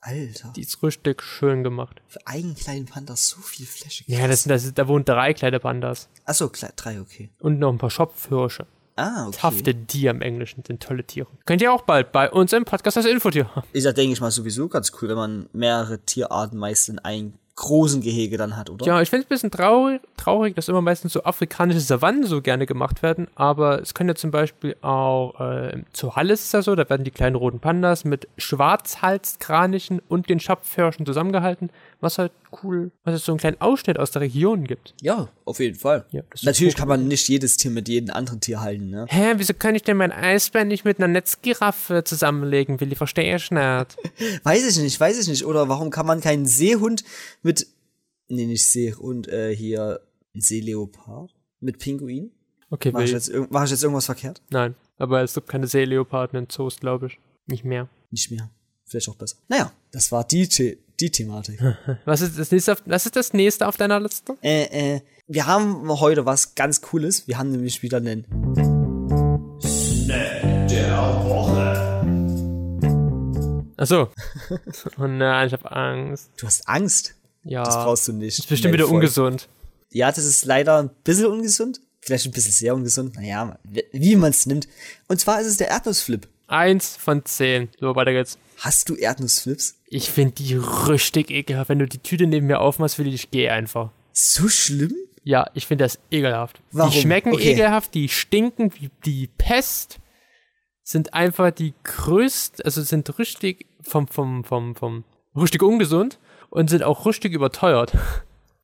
[0.00, 0.52] Alter.
[0.54, 2.02] Die ist richtig schön gemacht.
[2.08, 4.04] Für einen kleinen Panther so viel Fläche.
[4.06, 6.08] Ja, das, das, da wohnen drei kleine Pandas.
[6.24, 7.30] Achso, drei, okay.
[7.38, 8.66] Und noch ein paar Schopfhirsche.
[8.96, 9.36] Ah, okay.
[9.38, 11.28] Tafte Deer im Englischen sind tolle Tiere.
[11.46, 13.66] Könnt ihr auch bald bei uns im Podcast das Infotier haben.
[13.72, 17.34] Ist ja, denke ich mal, sowieso ganz cool, wenn man mehrere Tierarten meist in einem
[17.56, 18.84] großen Gehege dann hat, oder?
[18.84, 22.42] Ja, ich finde es ein bisschen traurig, traurig, dass immer meistens so afrikanische Savannen so
[22.42, 26.62] gerne gemacht werden, aber es können ja zum Beispiel auch, äh, zu Halle ist ja
[26.62, 31.70] so, da werden die kleinen roten Pandas mit Schwarzhalskranichen und den Schopfhirschen zusammengehalten,
[32.04, 32.30] was halt
[32.62, 34.94] cool, was es so einen kleinen Ausschnitt aus der Region gibt.
[35.00, 36.06] Ja, auf jeden Fall.
[36.12, 39.06] Ja, Natürlich so kann man nicht jedes Tier mit jedem anderen Tier halten, ne?
[39.08, 42.94] Hä, wieso kann ich denn mein Eisbär nicht mit einer Netzgiraffe zusammenlegen, Willi?
[42.94, 43.96] Verstehe ich nicht.
[44.44, 45.44] Weiß ich nicht, weiß ich nicht.
[45.44, 47.02] Oder warum kann man keinen Seehund
[47.42, 47.66] mit,
[48.28, 50.00] nee, nicht Seehund, äh, hier,
[50.34, 51.34] Seeleopard?
[51.60, 52.30] Mit Pinguin?
[52.70, 54.42] Okay, Mach ich, jetzt, mach ich jetzt irgendwas verkehrt?
[54.50, 57.18] Nein, aber es gibt keine Seeleoparden in Zoos, glaube ich.
[57.46, 57.88] Nicht mehr.
[58.10, 58.50] Nicht mehr.
[58.86, 59.36] Vielleicht auch besser.
[59.48, 61.60] Naja, das war die, The die Thematik.
[62.04, 64.36] Was ist das nächste auf, was ist das nächste auf deiner Liste?
[64.42, 67.26] äh, äh, wir haben heute was ganz Cooles.
[67.26, 68.26] Wir haben nämlich wieder einen
[73.76, 74.08] Achso.
[74.98, 76.30] oh nein, ich hab Angst.
[76.36, 77.14] Du hast Angst.
[77.42, 77.64] Ja.
[77.64, 78.38] Das brauchst du nicht.
[78.38, 78.96] ist bestimmt wieder voll.
[78.96, 79.48] ungesund.
[79.92, 81.80] Ja, das ist leider ein bisschen ungesund.
[82.00, 83.16] Vielleicht ein bisschen sehr ungesund.
[83.16, 83.58] Naja,
[83.92, 84.68] wie man es nimmt.
[85.08, 86.28] Und zwar ist es der Erdnussflip.
[86.46, 87.68] Eins von zehn.
[87.80, 88.38] So, weiter geht's.
[88.58, 89.80] Hast du Erdnussflips?
[89.86, 91.68] Ich finde die richtig ekelhaft.
[91.70, 93.90] Wenn du die Tüte neben mir aufmachst, will ich gehe einfach.
[94.12, 94.94] So schlimm?
[95.22, 96.60] Ja, ich finde das ekelhaft.
[96.70, 96.92] Warum?
[96.92, 97.52] Die schmecken Okay.
[97.52, 99.98] ekelhaft, die stinken wie die Pest.
[100.82, 105.04] Sind einfach die größten, also sind richtig vom, vom, vom, vom,
[105.34, 106.18] richtig ungesund
[106.50, 107.92] und sind auch richtig überteuert.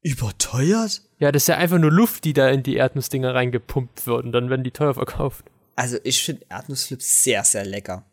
[0.03, 1.03] Überteuert?
[1.19, 4.33] Ja, das ist ja einfach nur Luft, die da in die Erdnussdinger reingepumpt wird und
[4.33, 5.45] dann werden die teuer verkauft.
[5.81, 8.05] Also ich finde Erdnussflips sehr, sehr lecker.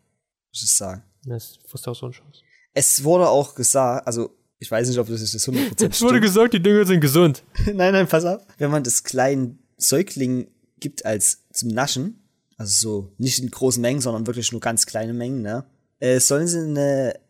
[0.50, 1.02] Muss ich sagen.
[1.26, 2.40] Das ist auch so ein Scheiß.
[2.72, 6.22] Es wurde auch gesagt, also ich weiß nicht, ob das ist 100% Es wurde stimmt.
[6.22, 7.44] gesagt, die Dinger sind gesund.
[7.66, 8.40] nein, nein, pass auf.
[8.56, 12.26] Wenn man das kleinen Säugling gibt als zum Naschen,
[12.56, 15.66] also so nicht in großen Mengen, sondern wirklich nur ganz kleine Mengen, ne,
[16.00, 17.20] äh, sollen sie eine,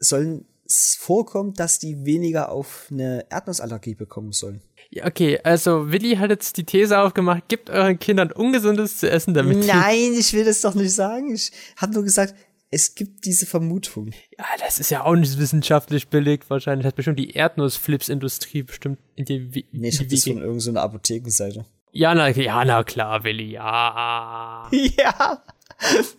[0.00, 4.62] sollen es vorkommen, dass die weniger auf eine Erdnussallergie bekommen sollen.
[5.04, 9.66] Okay, also Willi hat jetzt die These aufgemacht, gebt euren Kindern Ungesundes zu essen, damit
[9.66, 11.34] Nein, ich will das doch nicht sagen.
[11.34, 12.34] Ich habe nur gesagt,
[12.70, 14.10] es gibt diese Vermutung.
[14.38, 16.86] Ja, das ist ja auch nicht wissenschaftlich belegt wahrscheinlich.
[16.86, 20.38] Hat bestimmt die Erdnussflips-Industrie bestimmt in die, Wi- Nee, ich in hab die das von
[20.42, 21.64] irgendeiner so Apothekenseite.
[21.92, 24.68] Ja, na, ja, na klar, Willi, ja.
[24.72, 25.42] Ja,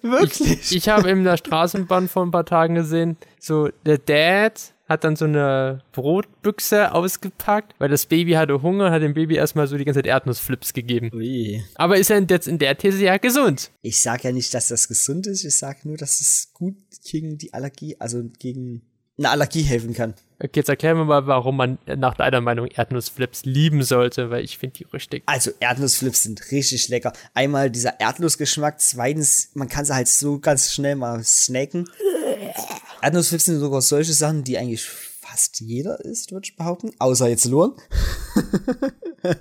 [0.01, 0.51] wirklich.
[0.71, 5.03] Ich, ich habe in der Straßenbahn vor ein paar Tagen gesehen, so der Dad hat
[5.03, 9.67] dann so eine Brotbüchse ausgepackt, weil das Baby hatte Hunger und hat dem Baby erstmal
[9.67, 11.11] so die ganze Zeit Erdnussflips gegeben.
[11.13, 11.63] Ui.
[11.75, 13.71] Aber ist er jetzt in der These ja gesund?
[13.81, 17.37] Ich sag ja nicht, dass das gesund ist, ich sag nur, dass es gut gegen
[17.37, 18.81] die Allergie, also gegen
[19.17, 20.13] eine Allergie helfen kann.
[20.39, 24.59] Okay, jetzt erklär mir mal, warum man nach deiner Meinung Erdnussflips lieben sollte, weil ich
[24.59, 25.23] finde die richtig.
[25.25, 27.11] Also Erdnussflips sind richtig lecker.
[27.33, 31.89] Einmal dieser Erdnussgeschmack, zweitens, man kann sie halt so ganz schnell mal snacken.
[33.07, 36.91] Erdnussflips sind sogar solche Sachen, die eigentlich fast jeder isst, würde ich behaupten.
[36.99, 37.71] Außer jetzt Luan.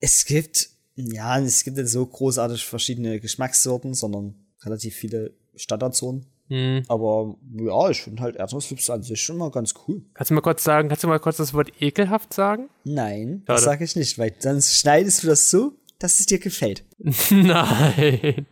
[0.00, 6.24] es gibt, ja, es gibt nicht so großartig verschiedene Geschmackssorten, sondern relativ viele Standardsorten.
[6.48, 6.84] Hm.
[6.88, 10.02] Aber ja, ich finde halt Erdnussflips an sich schon mal ganz cool.
[10.14, 12.70] Kannst du mal kurz sagen, kannst du mal kurz das Wort ekelhaft sagen?
[12.84, 13.72] Nein, das Schade.
[13.72, 16.86] sage ich nicht, weil dann schneidest du das so, dass es dir gefällt.
[17.30, 18.46] Nein,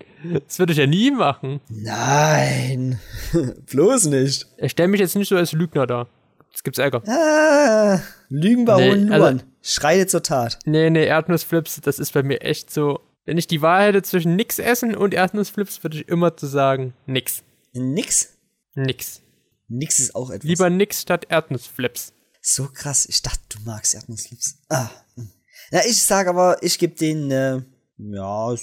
[0.47, 1.61] das würde ich ja nie machen.
[1.69, 2.99] Nein,
[3.71, 4.47] bloß nicht.
[4.59, 6.07] Ich stelle mich jetzt nicht so als Lügner da.
[6.53, 7.03] Das gibt's Ärger.
[7.09, 10.59] Ah, Lügenbaron Nee, also- Luan, schreite zur Tat.
[10.65, 13.01] Nee, nee, Erdnussflips, das ist bei mir echt so.
[13.25, 16.95] Wenn ich die Wahl hätte zwischen nix essen und Erdnussflips, würde ich immer zu sagen,
[17.07, 17.43] nix.
[17.73, 18.31] Nix?
[18.75, 19.21] Nix.
[19.69, 20.49] Nix ist auch etwas.
[20.49, 22.13] Lieber nix statt Erdnussflips.
[22.43, 24.57] So krass, ich dachte, du magst Erdnussflips.
[24.69, 24.89] Ah.
[25.15, 25.31] hm.
[25.71, 27.61] Ja, ich sag aber, ich gebe denen, äh,
[27.99, 28.55] ja,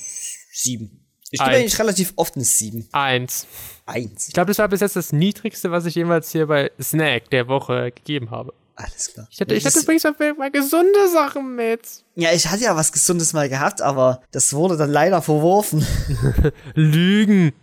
[0.52, 1.07] sieben.
[1.32, 2.88] Ich gebe eigentlich relativ oft eine sieben.
[2.92, 3.48] Eins.
[3.86, 4.28] Eins.
[4.28, 7.48] Ich glaube, das war bis jetzt das niedrigste, was ich jemals hier bei Snack der
[7.48, 8.54] Woche gegeben habe.
[8.76, 9.28] Alles klar.
[9.32, 11.82] Ich hatte, ich hatte übrigens auch mal gesunde Sachen mit.
[12.16, 15.86] ja, ich hatte ja was Gesundes mal gehabt, aber das wurde dann leider verworfen.
[16.76, 17.54] Lügen.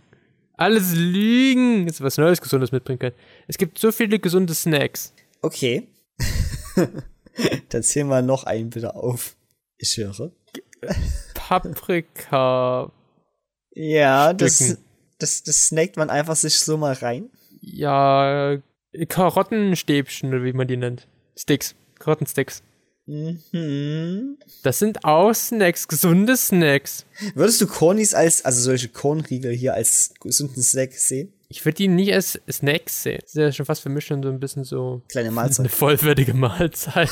[0.57, 1.87] Alles Lügen.
[1.87, 3.15] Jetzt was Neues, Gesundes mitbringen können.
[3.47, 5.13] Es gibt so viele gesunde Snacks.
[5.41, 5.87] Okay.
[7.69, 9.35] dann zählen wir noch einen bitte auf.
[9.77, 10.31] Ich höre.
[11.33, 12.91] Paprika.
[13.75, 14.77] Ja, das,
[15.19, 17.29] das, das snackt man einfach sich so mal rein.
[17.61, 18.57] Ja,
[19.09, 21.07] Karottenstäbchen, oder wie man die nennt.
[21.37, 21.75] Sticks.
[21.99, 22.63] Karottensticks.
[23.07, 24.37] Mhm.
[24.63, 27.05] Das sind auch Snacks, gesunde Snacks.
[27.35, 31.31] Würdest du Cornys als, also solche Kornriegel hier als gesunden Snack sehen?
[31.47, 33.19] Ich würde die nie als Snacks sehen.
[33.21, 35.69] Das ist ja schon fast für mich schon so ein bisschen so Kleine eine Mahlzeit.
[35.69, 37.09] vollwertige Mahlzeit.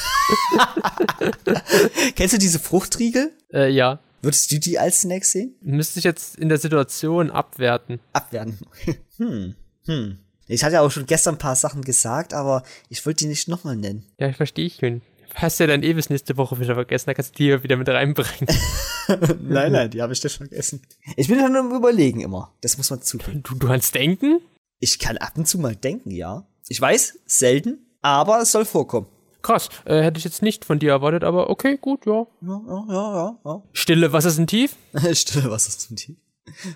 [2.15, 3.31] Kennst du diese Fruchtriegel?
[3.53, 3.99] äh, ja.
[4.23, 5.53] Würdest du die als Snack sehen?
[5.61, 7.99] Müsste ich jetzt in der Situation abwerten.
[8.13, 8.57] Abwerten.
[9.17, 9.55] hm.
[9.85, 10.17] Hm.
[10.47, 13.49] Ich hatte ja auch schon gestern ein paar Sachen gesagt, aber ich wollte die nicht
[13.49, 14.05] nochmal nennen.
[14.17, 15.01] Ja, ich verstehe ich schon.
[15.35, 17.75] Hast ja dann eh bis nächste Woche wieder vergessen, da kannst du die hier wieder
[17.75, 18.47] mit reinbringen.
[19.41, 20.81] nein, nein, die habe ich nicht vergessen.
[21.17, 22.53] Ich bin schon am Überlegen immer.
[22.61, 23.43] Das muss man zugeben.
[23.43, 24.39] Du, du kannst denken?
[24.79, 26.47] Ich kann ab und zu mal denken, ja.
[26.69, 29.07] Ich weiß, selten, aber es soll vorkommen.
[29.43, 32.25] Krass, äh, hätte ich jetzt nicht von dir erwartet, aber okay, gut, ja.
[32.41, 33.63] Ja, ja, ja, ja.
[33.73, 34.75] Stille, was ist ein Tief?
[35.13, 36.15] Stille Wasser zum Tief.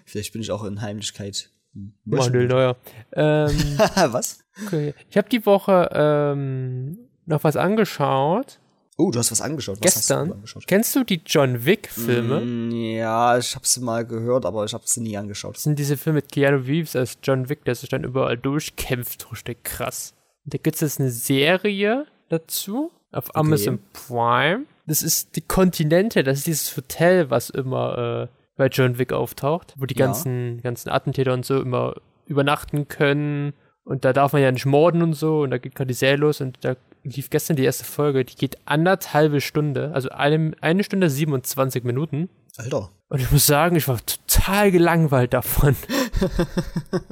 [0.05, 1.49] Vielleicht bin ich auch in Heimlichkeit.
[1.73, 2.75] hm, Manuel Neuer.
[3.13, 3.49] Ähm,
[4.11, 4.39] was?
[4.65, 4.93] okay.
[5.09, 8.59] Ich habe die Woche ähm, noch was angeschaut.
[8.99, 9.77] Oh, du hast was angeschaut.
[9.81, 10.31] Was hast du gestern.
[10.33, 10.65] angeschaut?
[10.65, 12.41] Kennst du die John Wick-Filme?
[12.41, 15.55] Mm, Ja, ich habe sie mal gehört, aber ich habe sie nie angeschaut.
[15.55, 19.31] Das sind diese Filme mit Keanu Reeves als John Wick, der sich dann überall durchkämpft.
[19.31, 20.15] Richtig krass.
[20.45, 24.65] Und da gibt es jetzt eine Serie dazu auf Amazon Prime.
[24.85, 29.73] Das ist die Kontinente, das ist dieses Hotel, was immer äh, bei John Wick auftaucht,
[29.77, 30.05] wo die Ja.
[30.05, 33.53] ganzen, ganzen Attentäter und so immer übernachten können.
[33.83, 35.41] Und da darf man ja nicht morden und so.
[35.41, 38.35] Und da geht gerade die Serie los und da lief gestern die erste Folge, die
[38.35, 42.29] geht anderthalbe Stunde, also eine, eine Stunde 27 Minuten.
[42.57, 42.89] Alter.
[43.09, 45.75] Und ich muss sagen, ich war total gelangweilt davon.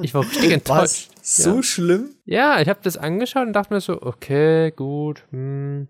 [0.01, 1.09] ich war richtig enttäuscht.
[1.15, 1.35] Was?
[1.43, 1.63] So Ja.
[1.63, 2.09] schlimm?
[2.25, 5.87] Ja, ich habe das angeschaut und dachte mir so, okay, gut, hm,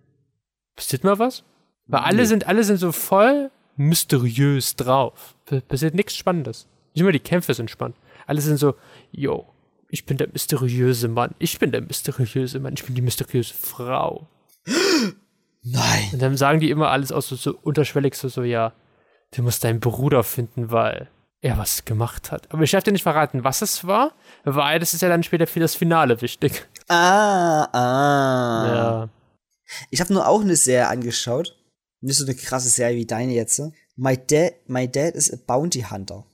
[0.76, 1.44] passiert mal was?
[1.88, 2.26] Weil alle Nee.
[2.26, 5.36] sind, alle sind so voll mysteriös drauf.
[5.46, 6.68] Pa- Passiert nichts Spannendes.
[6.94, 7.98] Nicht mal die Kämpfe sind spannend.
[8.26, 8.76] Alle sind so,
[9.12, 9.48] yo,
[9.90, 14.28] ich bin der mysteriöse Mann, ich bin der mysteriöse Mann, ich bin die mysteriöse Frau.
[15.64, 16.10] Nein.
[16.14, 18.74] Und dann sagen die immer alles auch so, so unterschwellig so, so, ja,
[19.36, 21.10] du musst deinen Bruder finden, weil
[21.46, 22.52] er was gemacht hat.
[22.52, 25.46] Aber ich darf dir nicht verraten, was es war, weil das ist ja dann später
[25.46, 26.66] für das Finale wichtig.
[26.88, 28.68] Ah, ah.
[28.68, 29.10] Ja.
[29.92, 31.56] Ich habe nur auch eine Serie angeschaut.
[32.02, 33.62] Nicht so eine krasse Serie wie deine jetzt.
[33.96, 36.26] My Dad, My Dad is a Bounty Hunter.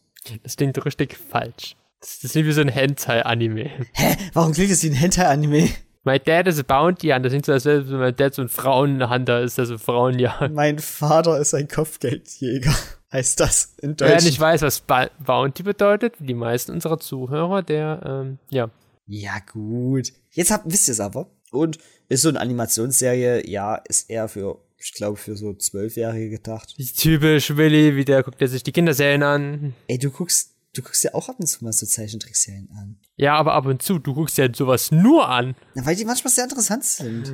[0.44, 1.76] Das klingt richtig falsch.
[2.00, 3.70] Das, das ist wie so ein Hentai-Anime.
[3.94, 4.18] Hä?
[4.34, 5.70] Warum klingt das wie ein Hentai-Anime?
[6.04, 7.24] My Dad is a Bounty Hunter.
[7.24, 10.54] Das klingt so, als wäre mein Dad so ein Frauenhunter ist, der so Frauenjagd.
[10.54, 12.74] Mein Vater ist ein Kopfgeldjäger.
[13.12, 14.10] Heißt das in Deutsch?
[14.10, 18.70] Wer nicht weiß, was ba Bounty bedeutet, wie die meisten unserer Zuhörer, der, ähm, ja.
[19.06, 20.14] Ja, gut.
[20.32, 21.30] Jetzt habt, wisst ihr es aber.
[21.52, 26.74] Und ist so eine Animationsserie, ja, ist eher für, ich glaube, für so Zwölfjährige gedacht.
[26.98, 29.74] Typisch Willi, wie der guckt er sich die Kinderserien an.
[29.88, 32.98] Ey, du guckst, du guckst ja auch ab und zu mal so Zeichentrickserien an.
[33.18, 35.56] Ja, aber ab und zu, du guckst ja sowas nur an.
[35.76, 37.28] Na, weil die manchmal sehr interessant sind.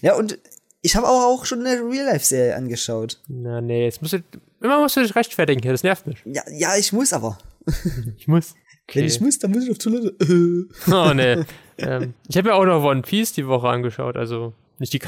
[0.00, 0.38] Ja, und
[0.84, 3.18] ich habe auch, auch schon eine Real-Life-Serie angeschaut.
[3.26, 4.18] Na, nee, jetzt musst du,
[4.60, 6.18] immer musst du dich rechtfertigen hier, das nervt mich.
[6.26, 7.38] Ja, ja, ich muss aber.
[8.18, 8.54] Ich muss.
[8.92, 10.14] Wenn ich muss, dann muss ich auf Toilette.
[10.92, 11.42] Oh, nee.
[11.78, 15.00] ähm, ich habe mir auch noch One Piece die Woche angeschaut, also nicht die,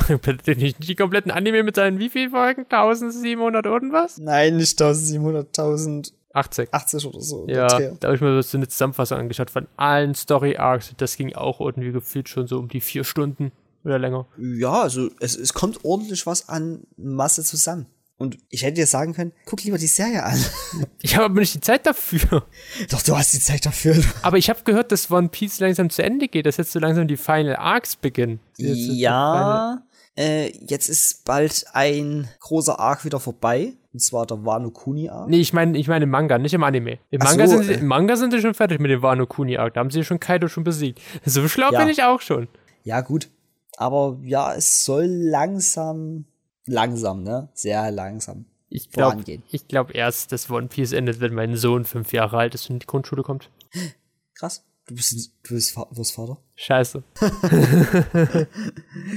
[0.55, 2.63] nicht, die kompletten Anime mit seinen wie viel Folgen?
[2.63, 4.17] 1700 irgendwas?
[4.17, 7.07] Nein, nicht 1700, 1080 80.
[7.07, 7.47] oder so.
[7.49, 10.95] Ja, da habe ich mir so eine Zusammenfassung angeschaut von allen Story Arcs.
[10.97, 13.53] Das ging auch irgendwie gefühlt schon so um die vier Stunden
[13.87, 14.27] oder länger.
[14.39, 17.87] Ja, also es, es kommt ordentlich was an Masse zusammen.
[18.19, 20.39] Und ich hätte dir sagen können, guck lieber die Serie an.
[21.03, 22.45] Ich habe aber nicht die Zeit dafür.
[22.91, 23.95] Doch, du hast die Zeit dafür.
[24.23, 27.07] Aber ich habe gehört, dass One Piece langsam zu Ende geht, dass jetzt so langsam
[27.07, 28.41] die Final Arcs beginnen.
[28.57, 29.83] Jetzt Ja,
[30.19, 33.75] äh, jetzt ist bald ein großer Arc wieder vorbei.
[33.93, 35.29] Und zwar der Wano Kuni Arc.
[35.29, 36.99] Nee, ich meine, ich meine im Manga, nicht im Anime.
[37.11, 37.79] Im Manga, so, sind sie, äh.
[37.79, 39.75] Im Manga sind sie schon fertig mit dem Wano Kuni Arc.
[39.75, 41.01] Da haben sie schon Kaido schon besiegt.
[41.25, 41.79] So schlau Ja.
[41.81, 42.49] bin ich auch schon.
[42.83, 43.29] Ja, gut.
[43.77, 46.25] Aber ja, es soll langsam,
[46.67, 47.49] langsam, ne?
[47.55, 48.47] Sehr langsam.
[48.69, 49.43] Ich glaube Vorangehen.
[49.51, 52.77] ich glaub erst, dass One Piece endet, wenn mein Sohn fünf Jahre alt ist und
[52.77, 53.51] in die Grundschule kommt.
[54.35, 54.65] Krass.
[54.89, 56.39] Du bist, du bist, du bist Vater.
[56.55, 57.03] Scheiße.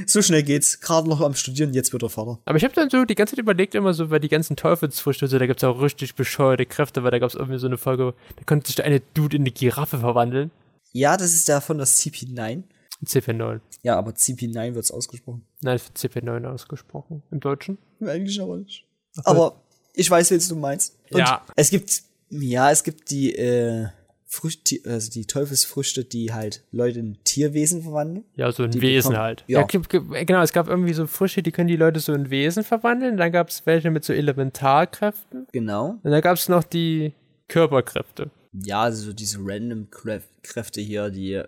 [0.07, 0.81] So schnell geht's.
[0.81, 2.39] Gerade noch am Studieren, jetzt wird er Vater.
[2.45, 5.27] Aber ich habe dann so die ganze Zeit überlegt, immer so, weil die ganzen Teufelsfrüchte,
[5.27, 8.43] so, da gibt's auch richtig bescheuerte Kräfte, weil da gab's irgendwie so eine Folge, da
[8.45, 10.49] konnte sich der eine Dude in eine Giraffe verwandeln.
[10.91, 12.63] Ja, das ist der von der CP9.
[13.05, 13.59] CP9.
[13.83, 15.45] Ja, aber CP9 wird's ausgesprochen.
[15.62, 17.23] Nein, für CP9 ausgesprochen.
[17.31, 17.77] Im Deutschen.
[17.99, 18.85] Im Englischen aber nicht.
[19.23, 19.62] Aber
[19.93, 20.97] ich weiß, welches du meinst.
[21.12, 21.41] Und Ja.
[21.55, 23.88] Es gibt, ja, es gibt die, äh,
[24.31, 28.25] Früchte, also die Teufelsfrüchte, die halt Leute in Tierwesen verwandeln.
[28.35, 29.43] Ja, so Die Wesen bekommen- halt.
[29.47, 29.62] ja.
[29.62, 29.65] Ja.
[29.65, 33.17] gibt- genau, es gab irgendwie so Früchte, die können die Leute so in Wesen verwandeln.
[33.17, 35.47] Dann gab's welche mit so Elementarkräften.
[35.51, 35.97] Genau.
[36.03, 37.13] Und dann gab's noch die
[37.47, 38.29] Körperkräfte.
[38.53, 41.41] Ja, also so diese random Kräf- Kräfte hier, die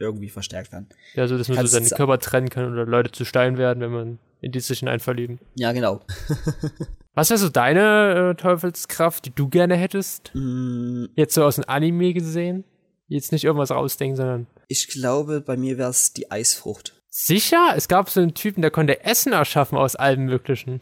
[0.00, 0.88] irgendwie verstärkt werden.
[1.14, 3.58] Ja, so dass man so Kannst seinen sa- Körper trennen kann oder Leute zu Stein
[3.58, 5.38] werden, wenn man in die sich hineinverlieben.
[5.54, 6.00] Ja, genau.
[7.14, 10.30] Was wäre so deine äh, Teufelskraft, die du gerne hättest?
[10.34, 12.64] Mm, Jetzt so aus dem Anime gesehen?
[13.08, 14.46] Jetzt nicht irgendwas rausdenken, sondern.
[14.68, 16.94] Ich glaube, bei mir wäre es die Eisfrucht.
[17.10, 17.72] Sicher?
[17.76, 20.80] Es gab so einen Typen, der konnte Essen erschaffen aus allem Möglichen.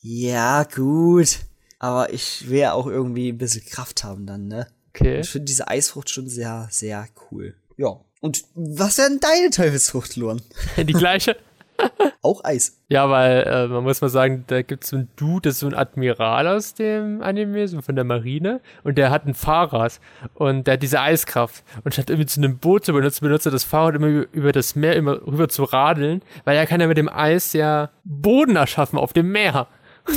[0.00, 1.40] Ja, gut.
[1.78, 4.66] Aber ich will ja auch irgendwie ein bisschen Kraft haben dann, ne?
[4.90, 5.20] Okay.
[5.20, 7.54] Ich finde diese Eisfrucht schon sehr, sehr cool.
[7.76, 8.00] Ja.
[8.24, 10.40] Und was wäre denn deine Teufelsfrucht, Luan?
[10.78, 11.36] Die gleiche?
[12.22, 12.78] Auch Eis.
[12.88, 15.66] Ja, weil äh, man muss mal sagen, da gibt's so einen Dude, das ist so
[15.66, 20.00] ein Admiral aus dem Anime, so von der Marine, und der hat ein Fahrrad
[20.34, 21.64] und der hat diese Eiskraft.
[21.84, 24.52] Und statt irgendwie zu einem Boot zu benutzen, benutzt er das Fahrrad immer über- über
[24.52, 28.56] das Meer immer rüber zu radeln, weil er kann ja mit dem Eis ja Boden
[28.56, 29.66] erschaffen auf dem Meer.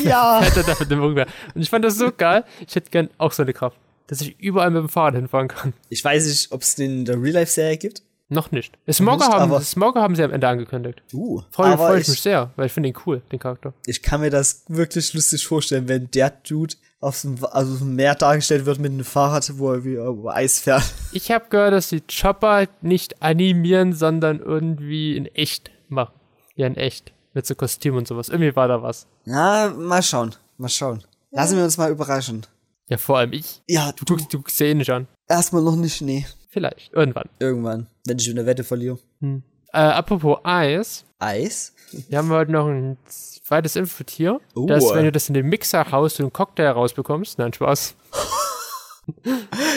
[0.06, 0.40] Ja.
[0.90, 1.26] Und
[1.62, 2.46] ich fand das so geil.
[2.66, 5.74] Ich hätte gern auch so eine Kraft, dass ich überall mit dem Fahrrad hinfahren kann.
[5.90, 8.02] Ich weiß nicht, ob es den in der Real-Life-Serie gibt.
[8.30, 8.78] Noch nicht.
[8.92, 11.02] Smogger nicht, haben, Smogger haben sie am Ende angekündigt.
[11.14, 13.74] Uh, Freue freu ich ich, mich sehr, weil ich finde ihn cool, den Charakter.
[13.86, 17.96] ich kann mir das wirklich lustig vorstellen, wenn der Dude auf dem, also auf dem
[17.96, 20.84] Meer dargestellt wird mit einem Fahrrad, wo er wie über Eis fährt.
[21.14, 26.14] Ich habe gehört, dass die Chopper nicht animieren, sondern irgendwie in echt machen.
[26.56, 27.14] Ja, in echt.
[27.34, 28.30] Mit so Kostüm und sowas.
[28.30, 29.08] Irgendwie war da was.
[29.26, 30.36] Na, mal schauen.
[30.58, 31.04] Mal schauen.
[31.32, 32.46] Lassen wir uns mal überraschen.
[32.90, 33.62] Ja, vor allem ich.
[33.68, 35.08] Ja, Du guckst, du guckst eh nicht an.
[35.28, 36.26] erstmal noch nicht, nee.
[36.50, 36.94] Vielleicht.
[36.94, 37.30] Irgendwann.
[37.40, 38.98] Irgendwann, wenn ich eine Wette verliere.
[39.22, 39.42] Also
[39.74, 41.04] Äh, apropos Eis.
[41.20, 41.74] Eis?
[42.10, 44.40] Wir haben heute noch ein zweites Infotier.
[44.56, 44.66] Oh.
[44.66, 47.38] Dass, wenn du das in den Mixer haust, du einen Cocktail rausbekommst.
[47.40, 47.96] Nein, Spaß.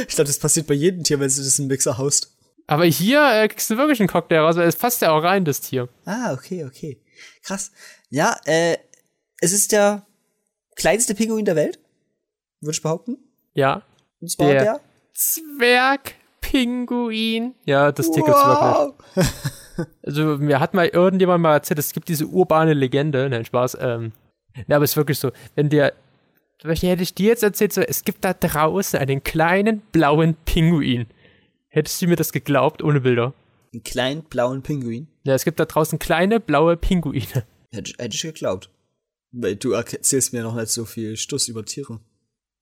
[0.09, 2.37] Ich glaube, das passiert bei jedem Tier, wenn du das in den Mixer haust.
[2.67, 5.45] Aber hier äh, kriegst du wirklich einen Cocktail raus, weil es passt ja auch rein,
[5.45, 5.89] das Tier.
[6.05, 7.01] Ah, okay, okay.
[7.43, 7.73] Krass.
[8.11, 8.77] Ja, äh,
[9.41, 10.07] es ist der
[10.77, 11.80] kleinste Pinguin der Welt,
[12.61, 13.19] würde ich behaupten.
[13.55, 13.83] Ja.
[14.21, 14.81] Und zwar Der der.
[16.41, 17.55] Zwergpinguin.
[17.65, 19.27] Ja, das Tier gibt's wirklich.
[20.03, 23.31] Also, mir hat mal irgendjemand mal erzählt, es gibt diese urbane Legende.
[23.31, 23.79] Nein, Spaß.
[23.81, 24.13] Ähm,
[24.69, 25.31] ja, aber es ist wirklich so.
[25.55, 25.95] Wenn dir,
[26.63, 31.07] welche hätte ich dir jetzt erzählt, so, es gibt da draußen einen kleinen blauen Pinguin.
[31.69, 33.33] Hättest du mir das geglaubt, ohne Bilder?
[33.73, 35.09] Einen kleinen blauen Pinguin.
[35.23, 37.45] Ja, es gibt da draußen kleine blaue Pinguine.
[37.73, 38.69] Hätte, ich- hätte ich geglaubt.
[39.33, 42.01] Weil du erzählst mir noch nicht so viel Stuss über Tiere.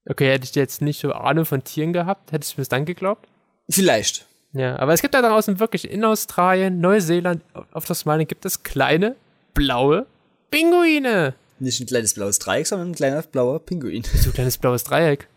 [0.08, 2.86] Okay, hätte ich jetzt nicht so Ahnung von Tieren gehabt, hättest du mir das dann
[2.86, 3.28] geglaubt?
[3.68, 4.26] Vielleicht.
[4.54, 7.42] Ja, aber es gibt da draußen wirklich in Australien, Neuseeland,
[7.72, 9.16] auf Tasmanien gibt es kleine,
[9.52, 10.06] blaue
[10.50, 11.34] Pinguine.
[11.58, 14.04] Nicht ein kleines blaues Dreieck, sondern ein kleiner blauer Pinguin.
[14.04, 15.28] So ein kleines blaues Dreieck.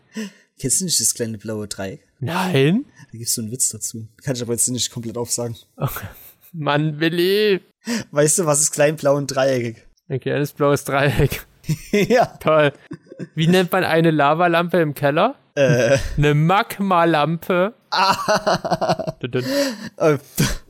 [0.58, 2.06] Kennst du nicht das kleine blaue Dreieck?
[2.20, 2.86] Nein.
[3.10, 4.08] Da gibt's so einen Witz dazu.
[4.22, 5.56] Kann ich aber jetzt nicht komplett aufsagen.
[6.52, 7.60] Mann, Willi.
[8.10, 9.84] Weißt du, was ist klein, blau und dreieckig?
[10.08, 11.44] Ein kleines blaues Dreieck.
[11.90, 12.26] ja.
[12.40, 12.72] Toll.
[13.34, 15.34] Wie nennt man eine Lavalampe im Keller?
[15.54, 15.98] Äh.
[16.16, 17.74] Eine Magmalampe.
[19.96, 20.18] Äh,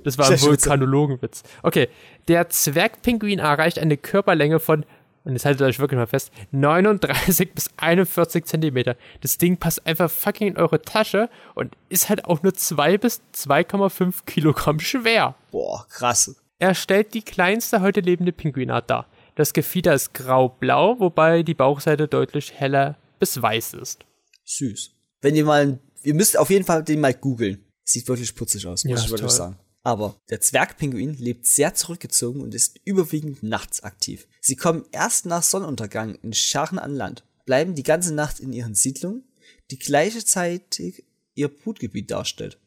[0.05, 0.41] Das war ein.
[0.41, 1.43] Vulkanologenwitz.
[1.63, 1.89] Okay,
[2.29, 4.85] der Zwergpinguin erreicht eine Körperlänge von,
[5.25, 8.97] und jetzt haltet euch wirklich mal fest, 39 bis 41 Zentimeter.
[9.21, 13.23] Das Ding passt einfach fucking in eure Tasche und ist halt auch nur 2 bis
[13.37, 15.37] 2,5 Kilogramm schwer.
[15.53, 16.35] Boah, krass.
[16.59, 19.07] Er stellt die kleinste heute lebende Pinguinart dar.
[19.35, 24.05] Das Gefieder ist grau-blau, wobei die Bauchseite deutlich heller bis weiß ist.
[24.45, 24.91] Süß.
[25.21, 27.65] Wenn ihr mal, ihr müsst auf jeden Fall den mal googeln.
[27.85, 29.37] Sieht wirklich putzig aus, muss Ja, ich wirklich toll.
[29.37, 29.59] sagen.
[29.85, 34.29] Aber der Zwergpinguin lebt sehr zurückgezogen und ist überwiegend nachts aktiv.
[34.41, 38.75] Sie kommen erst nach Sonnenuntergang in Scharen an Land, bleiben die ganze Nacht in ihren
[38.77, 39.25] Siedlungen,
[39.71, 42.59] die gleichzeitig ihr Brutgebiet darstellt.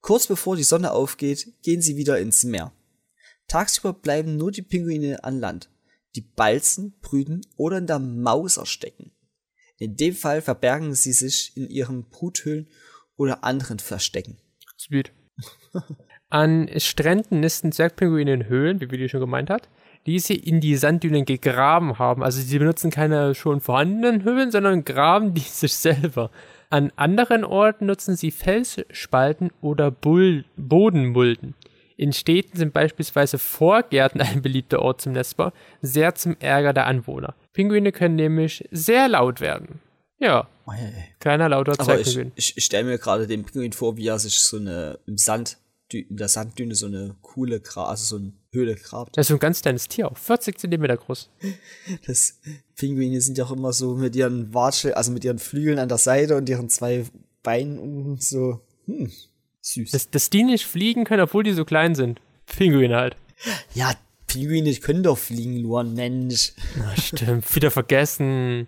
[0.00, 2.72] Kurz bevor die Sonne aufgeht, gehen sie wieder ins Meer.
[3.48, 5.68] Tagsüber bleiben nur die Pinguine an Land,
[6.16, 9.12] die balzen, brüten oder in der Maus erstecken.
[9.78, 12.68] In dem Fall verbergen sie sich in ihren Bruthöhlen
[13.16, 14.38] oder anderen Verstecken.
[14.78, 15.12] Sweet.
[16.30, 19.68] An Stränden nisten Zwergpinguine in Höhlen, wie Willi schon gemeint hat,
[20.06, 22.22] die sie in die Sanddünen gegraben haben.
[22.22, 26.30] Also sie benutzen keine schon vorhandenen Höhlen, sondern graben die sich selber.
[26.70, 31.54] An anderen Orten nutzen sie Felsspalten oder Bull Bodenmulden.
[31.98, 37.34] In Städten sind beispielsweise Vorgärten ein beliebter Ort zum Nestbau, sehr zum Ärger der Anwohner.
[37.52, 39.80] Pinguine können nämlich sehr laut werden.
[40.20, 40.48] Ja,
[41.18, 44.58] kleiner lauter Aber ich, ich, stelle mir gerade den Pinguin vor, wie er sich so
[44.58, 45.58] eine im Sand,
[45.92, 49.16] in der Sanddüne so eine coole Gra also so eine Höhle grabt.
[49.16, 51.30] Das ist so ein ganz kleines Tier, auch 40 Zentimeter groß.
[52.06, 52.38] Das
[52.76, 55.98] Pinguine sind ja auch immer so mit ihren Watschel, also mit ihren Flügeln an der
[55.98, 57.06] Seite und ihren zwei
[57.42, 58.60] Beinen und so.
[58.86, 59.10] Hm,
[59.72, 59.90] süß.
[59.90, 62.20] Dass, dass die nicht fliegen können, obwohl die so klein sind.
[62.46, 63.16] Pinguine halt.
[63.74, 63.92] ja,
[64.26, 66.52] Pinguine können doch fliegen, Luan, Mensch.
[66.76, 68.66] Na, stimmt, wieder vergessen.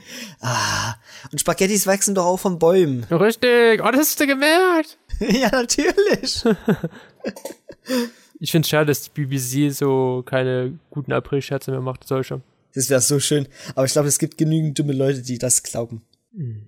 [1.30, 3.04] Und Spaghettis wachsen doch auch von Bäumen.
[3.04, 4.98] Richtig, oh, das hast du gemerkt.
[5.20, 6.44] ja, natürlich.
[8.38, 12.40] Ich finde es schade, dass die BBC so keine guten April-Scherze mehr macht, solche.
[12.74, 13.46] Das wäre so schön.
[13.74, 16.02] Aber ich glaube, es gibt genügend dumme Leute, die das glauben.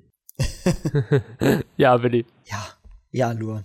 [1.76, 2.24] Ja, Willi.
[2.46, 2.66] Ja.
[3.10, 3.64] Ja, Luan.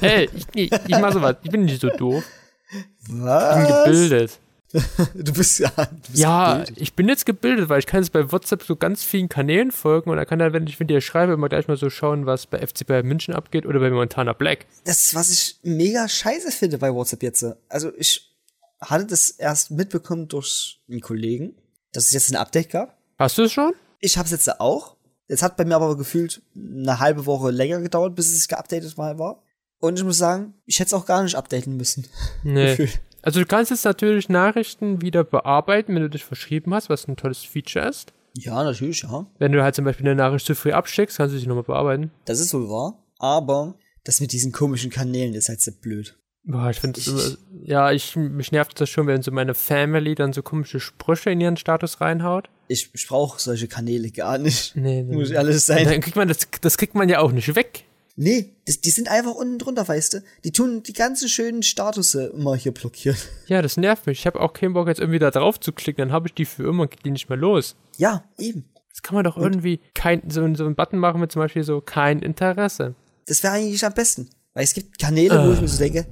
[0.00, 1.36] Hey, ich, ich, ich mach sowas.
[1.42, 2.24] Ich bin nicht so doof.
[2.70, 3.84] Ich bin Was?
[3.84, 4.38] gebildet.
[5.14, 5.70] Du bist ja.
[5.70, 6.80] Du bist Ja, gebildet.
[6.82, 10.10] ich bin jetzt gebildet, weil ich kann jetzt bei WhatsApp so ganz vielen Kanälen folgen
[10.10, 12.46] und da kann dann, wenn ich mit dir schreibe, immer gleich mal so schauen, was
[12.46, 14.66] bei FC Bayern München abgeht oder bei Montana Black.
[14.84, 17.46] Das ist, was ich mega scheiße finde bei WhatsApp jetzt.
[17.68, 18.34] Also, ich
[18.80, 21.54] hatte das erst mitbekommen durch einen Kollegen,
[21.92, 22.98] dass es jetzt ein Update gab.
[23.16, 23.74] Hast du es schon?
[24.00, 24.96] Ich habe es jetzt auch.
[25.28, 29.20] Es hat bei mir aber gefühlt eine halbe Woche länger gedauert, bis es geupdatet mal
[29.20, 29.40] war.
[29.78, 32.06] Und ich muss sagen, ich hätte es auch gar nicht updaten müssen.
[32.42, 32.88] Nee.
[33.22, 37.16] Also du kannst jetzt natürlich Nachrichten wieder bearbeiten, wenn du dich verschrieben hast, was ein
[37.16, 38.12] tolles Feature ist.
[38.36, 39.26] Ja, natürlich, ja.
[39.38, 42.10] Wenn du halt zum Beispiel eine Nachricht zu früh abschickst, kannst du sie nochmal bearbeiten.
[42.26, 43.02] Das ist wohl wahr.
[43.18, 46.18] Aber das mit diesen komischen Kanälen ist halt so blöd.
[46.46, 47.00] Boah, ich finde
[47.62, 51.40] ja, ich, mich nervt das schon, wenn so meine Family dann so komische Sprüche in
[51.40, 52.50] ihren Status reinhaut.
[52.68, 54.76] Ich, ich brauche solche Kanäle gar nicht.
[54.76, 55.86] Nee, Muss ich alles sein.
[55.86, 57.84] Dann kriegt man das, das kriegt man ja auch nicht weg.
[58.16, 60.22] Nee, das, die sind einfach unten drunter, weißt du?
[60.44, 63.16] Die tun die ganzen schönen Statusse immer hier blockieren.
[63.46, 64.20] Ja, das nervt mich.
[64.20, 66.44] Ich habe auch keinen Bock, jetzt irgendwie da drauf zu klicken, dann habe ich die
[66.44, 67.74] für immer und die nicht mehr los.
[67.98, 68.64] Ja, eben.
[68.90, 71.80] Das kann man doch irgendwie kein, so, so einen Button machen mit zum Beispiel so
[71.80, 72.94] kein Interesse.
[73.26, 74.30] Das wäre eigentlich am besten.
[74.54, 76.06] Weil es gibt Kanäle, wo ich mir so denke,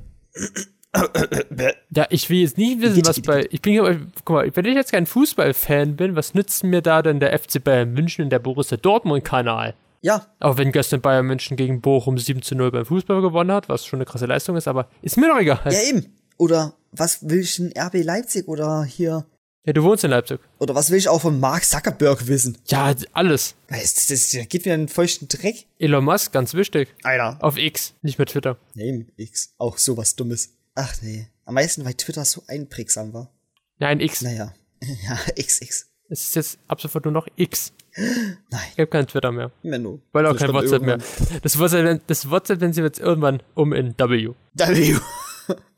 [1.94, 3.46] Ja, ich will jetzt nicht wissen, was bei.
[3.50, 7.02] Ich bin, ja- guck mal, wenn ich jetzt kein Fußballfan bin, was nützt mir da
[7.02, 9.74] denn der FC Bayern München und der Borussia Dortmund-Kanal?
[10.02, 13.68] Ja, Auch wenn gestern Bayern München gegen Bochum 7 zu 0 beim Fußball gewonnen hat,
[13.68, 15.60] was schon eine krasse Leistung ist, aber ist mir doch egal.
[15.64, 16.16] ja eben.
[16.38, 19.24] Oder was will ich in RB Leipzig oder hier?
[19.64, 20.40] Ja, du wohnst in Leipzig.
[20.58, 22.58] Oder was will ich auch von Mark Zuckerberg wissen?
[22.66, 23.54] Ja, alles.
[23.68, 25.66] Das, das, das gibt mir einen feuchten Dreck.
[25.78, 26.88] Elon Musk, ganz wichtig.
[27.04, 27.38] Alter.
[27.40, 28.56] Auf X, nicht mehr Twitter.
[28.74, 29.54] Nee, X.
[29.58, 30.50] Auch sowas Dummes.
[30.74, 31.28] Ach nee.
[31.44, 33.30] Am meisten, weil Twitter so einprägsam war.
[33.78, 34.22] Nein, X.
[34.22, 34.52] Naja.
[35.08, 35.86] Ja, XX.
[36.12, 37.72] Es ist jetzt ab sofort nur noch X.
[37.96, 38.60] Nein.
[38.72, 39.50] Ich habe kein Twitter mehr.
[39.62, 39.98] Menno.
[40.12, 40.98] Weil auch kein WhatsApp mehr.
[40.98, 41.40] irgendwann.
[41.42, 44.28] Das WhatsApp, das WhatsApp nennen sie jetzt irgendwann um in W.
[44.54, 44.96] W.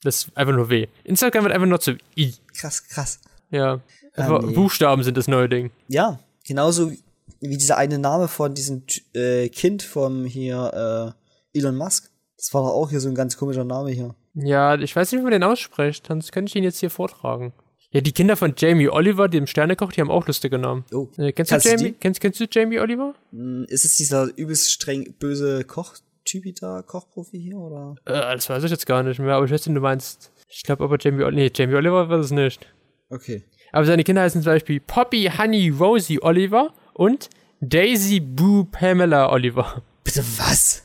[0.03, 0.89] Das ist einfach nur W.
[1.05, 2.35] Instagram wird einfach nur zu I.
[2.53, 3.21] krass, krass.
[3.51, 3.81] Ja.
[4.15, 4.55] Einfach nee.
[4.55, 5.71] Buchstaben sind das neue Ding.
[5.89, 6.99] Ja, genauso wie
[7.41, 8.83] wie dieser eine Name von diesem
[9.15, 11.15] äh, Kind vom hier
[11.55, 12.11] äh, Elon Musk.
[12.37, 14.15] Das war doch auch hier so ein ganz komischer Name hier.
[14.35, 16.09] Ja, ich weiß nicht, wie man den ausspricht.
[16.09, 17.53] Sonst könnte ich ihn jetzt hier vortragen.
[17.95, 20.85] Ja, die Kinder von Jamie Oliver, dem Sternekoch, die haben auch Lustige Namen.
[20.93, 21.09] Oh.
[21.17, 21.99] Äh, kennst, Kannst du du Jamie, die?
[21.99, 23.15] kennst, kennst du Jamie Oliver?
[23.31, 27.95] Hm, Ist es dieser übelst streng böse Koch-Typi da, Kochprofi hier, oder?
[28.05, 30.33] Äh, das weiß ich jetzt gar nicht mehr, aber ich weiß nicht, du meinst.
[30.49, 31.41] Ich glaube aber Jamie Oliver.
[31.43, 32.67] Nee, Jamie Oliver war das nicht.
[33.11, 33.45] Okay.
[33.71, 37.31] Aber seine Kinder heißen zum Beispiel Poppy Honey Rosie Oliver und
[37.61, 39.83] Daisy Boo Pamela Oliver.
[40.03, 40.83] Bitte was?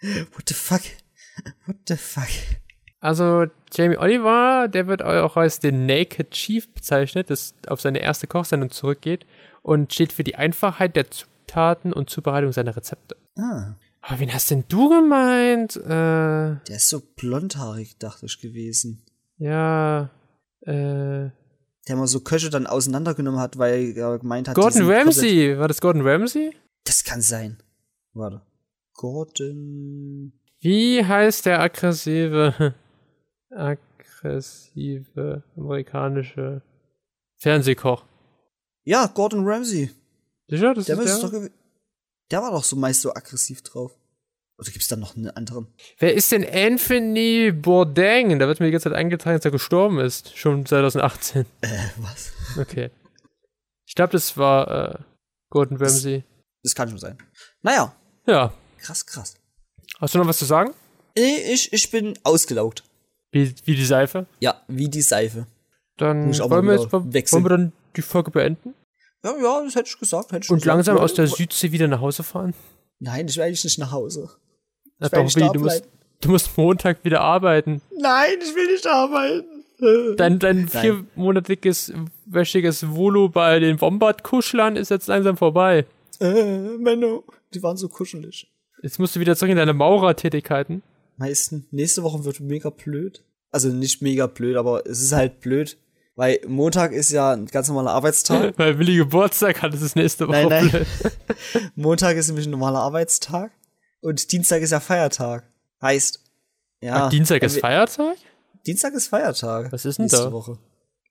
[0.00, 0.80] What the fuck?
[1.66, 2.28] What the fuck?
[3.06, 8.26] Also Jamie Oliver, der wird auch als den Naked Chief bezeichnet, das auf seine erste
[8.26, 9.26] Kochsendung zurückgeht
[9.62, 13.16] und steht für die Einfachheit der Zutaten und Zubereitung seiner Rezepte.
[13.38, 15.76] Ah, Aber wen hast denn du gemeint?
[15.76, 19.02] Äh, der ist so blondhaarig, dachte ich gewesen.
[19.38, 20.10] ja,
[20.62, 21.32] äh, Der
[21.88, 25.56] immer so Köche dann auseinandergenommen hat, weil er gemeint hat, Gordon Ramsay.
[25.58, 26.50] War das Gordon Ramsay?
[26.84, 27.58] Das kann sein.
[28.14, 28.42] Warte.
[28.94, 30.32] Gordon.
[30.60, 32.74] Wie heißt der aggressive,
[33.56, 36.62] aggressive amerikanische
[37.38, 38.04] Fernsehkoch?
[38.84, 39.90] Ja, Gordon Ramsay.
[40.48, 40.74] Sicher?
[40.74, 41.50] Das Der, ist der?
[42.30, 43.92] der war doch so meist so aggressiv drauf.
[44.58, 45.66] Oder gibt's da noch einen anderen?
[45.98, 48.38] Wer ist denn Anthony Bourdain?
[48.38, 50.36] Da wird mir die ganze Zeit eingetragen, dass er gestorben ist.
[50.36, 51.44] Schon 2018.
[51.60, 52.32] Äh, was?
[52.58, 52.90] Okay.
[53.86, 54.98] Ich glaube, das war äh,
[55.50, 56.24] Gordon Ramsay.
[56.62, 57.18] Das kann schon sein.
[57.62, 57.94] Naja,
[58.26, 58.52] Ja.
[58.78, 59.34] krass, krass.
[60.00, 60.72] Hast du noch was zu sagen?
[61.16, 62.82] Nee, Ich, ich bin ausgelaugt.
[63.32, 64.26] Wie, wie die Seife?
[64.40, 65.46] Ja, wie die Seife.
[65.96, 66.92] Dann wollen wir, jetzt,
[67.32, 68.74] wollen wir dann die Folge beenden
[69.24, 70.32] Ja, ja, das hätte ich gesagt.
[70.32, 70.66] Hätte ich und gesagt.
[70.66, 71.26] langsam Ja, aus der.
[71.26, 72.54] Südsee wieder nach Hause fahren?
[72.98, 74.30] Nein, ich will eigentlich nicht nach Hause.
[74.98, 75.84] Na doch, da du, musst,
[76.20, 77.82] du musst Montag wieder arbeiten.
[77.98, 80.16] Nein, ich will nicht arbeiten.
[80.16, 81.92] Dein, dein viermonatiges,
[82.24, 85.84] wäschiges Volo bei den Wombat-Kuschlern ist jetzt langsam vorbei.
[86.18, 87.24] Äh, Menno.
[87.52, 88.50] Die waren so kuschelig.
[88.82, 90.82] Jetzt musst du wieder zurück in deine Maurertätigkeiten.
[91.18, 91.66] Meisten.
[91.70, 93.24] Nächste Woche wird mega blöd.
[93.50, 95.78] Also nicht mega blöd, aber es ist halt blöd.
[96.14, 98.54] Weil Montag ist ja ein ganz normaler Arbeitstag.
[98.58, 100.68] Weil Willi Geburtstag hat, es ist nächste Woche Nein, nein.
[100.70, 100.86] blöd.
[101.74, 103.52] Montag ist nämlich ein normaler Arbeitstag.
[104.00, 105.44] Und Dienstag ist ja Feiertag.
[105.82, 106.20] Heißt,
[106.80, 107.06] ja.
[107.06, 108.16] Ach, Dienstag ist Feiertag?
[108.66, 109.72] Dienstag ist Feiertag.
[109.72, 110.32] Was ist denn nächste da?
[110.32, 110.58] Woche.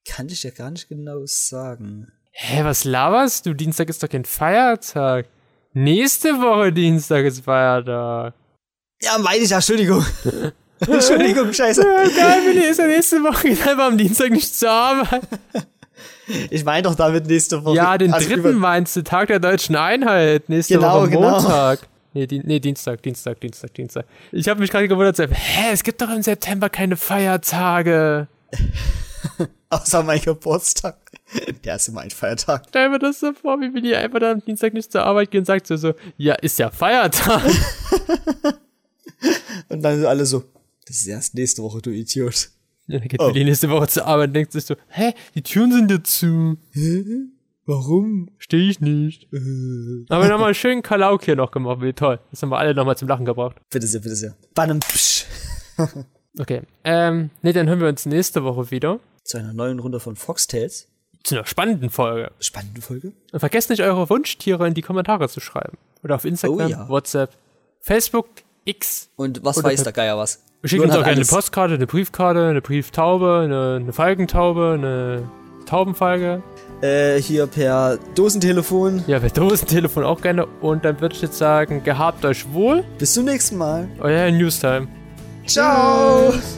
[0.08, 2.12] Kann ich ja gar nicht genau sagen.
[2.32, 3.54] Hä, was laberst du?
[3.54, 5.28] Dienstag ist doch kein Feiertag.
[5.74, 8.34] Nächste Woche Dienstag ist Feiertag.
[9.02, 10.06] Ja, meine ich Entschuldigung.
[10.80, 11.82] Entschuldigung, scheiße.
[11.84, 15.24] Ja, geil, Willi ist ja nächste Woche einfach am Dienstag nicht zur Arbeit.
[16.50, 17.76] Ich meine doch damit nächste Woche.
[17.76, 20.50] Ja, den Also dritten meinst du, Tag der deutschen Einheit.
[20.50, 21.32] Nächste Genau, Woche genau.
[21.40, 21.80] Montag.
[22.14, 24.06] Nee, Dien nee, Dienstag, Dienstag, Dienstag, Dienstag.
[24.32, 28.28] Ich habe mich gerade gewundert, hä, es gibt doch im September keine Feiertage.
[29.70, 30.98] Außer mein Geburtstag.
[31.64, 32.64] Der ist immer ein Feiertag.
[32.70, 35.40] Stell mir das so vor, wie Willi einfach dann am Dienstag nicht zur Arbeit geht
[35.40, 37.42] und sagt so, so ja, ist ja Feiertag.
[39.70, 40.44] Und dann sind alle so,
[40.88, 42.50] das ist erst nächste Woche, du Idiot.
[42.88, 43.28] Ja, dann geht Oh.
[43.30, 46.58] Willi nächste Woche zur Arbeit und denkt sich so, hä, die Türen sind ja zu.
[47.66, 48.30] Warum?
[48.38, 49.28] Stehe ich nicht.
[50.10, 52.20] Aber nochmal schön Kalauk hier noch gemacht, wie toll.
[52.30, 53.56] Das haben wir alle nochmal zum Lachen gebracht.
[53.72, 54.36] Bitte sehr, bitte sehr.
[54.54, 55.26] Bannem psch.
[56.38, 60.18] Okay, ähm, nee, dann hören wir uns nächste Woche wieder Zu einer neuen Runde von
[60.18, 60.90] Foxtails.
[61.24, 62.32] zu einer spannenden Folge.
[62.42, 63.14] Spannende Folge.
[63.32, 65.78] Und vergesst nicht, eure Wunschtiere in die Kommentare zu schreiben.
[66.04, 66.90] Oder auf Instagram, Oh ja.
[66.90, 67.32] WhatsApp,
[67.80, 68.28] Facebook,
[68.66, 69.10] X.
[69.16, 70.44] Und was Oder weiß der Geier was?
[70.64, 71.26] Schickt Jürgen uns auch gerne eine.
[71.26, 75.30] Postkarte, eine Briefkarte, eine Brieftaube, eine, eine Falkentaube, eine
[75.66, 76.44] Taubenfalke.
[76.82, 79.04] Äh, hier per Dosentelefon.
[79.08, 80.46] Ja, per Dosentelefon auch gerne.
[80.62, 82.84] Und dann würde ich jetzt sagen, gehabt euch wohl.
[82.98, 83.88] Bis zum nächsten Mal.
[84.00, 84.88] Euer Newstime.
[85.46, 86.32] Ciao.
[86.32, 86.58] Tschüss.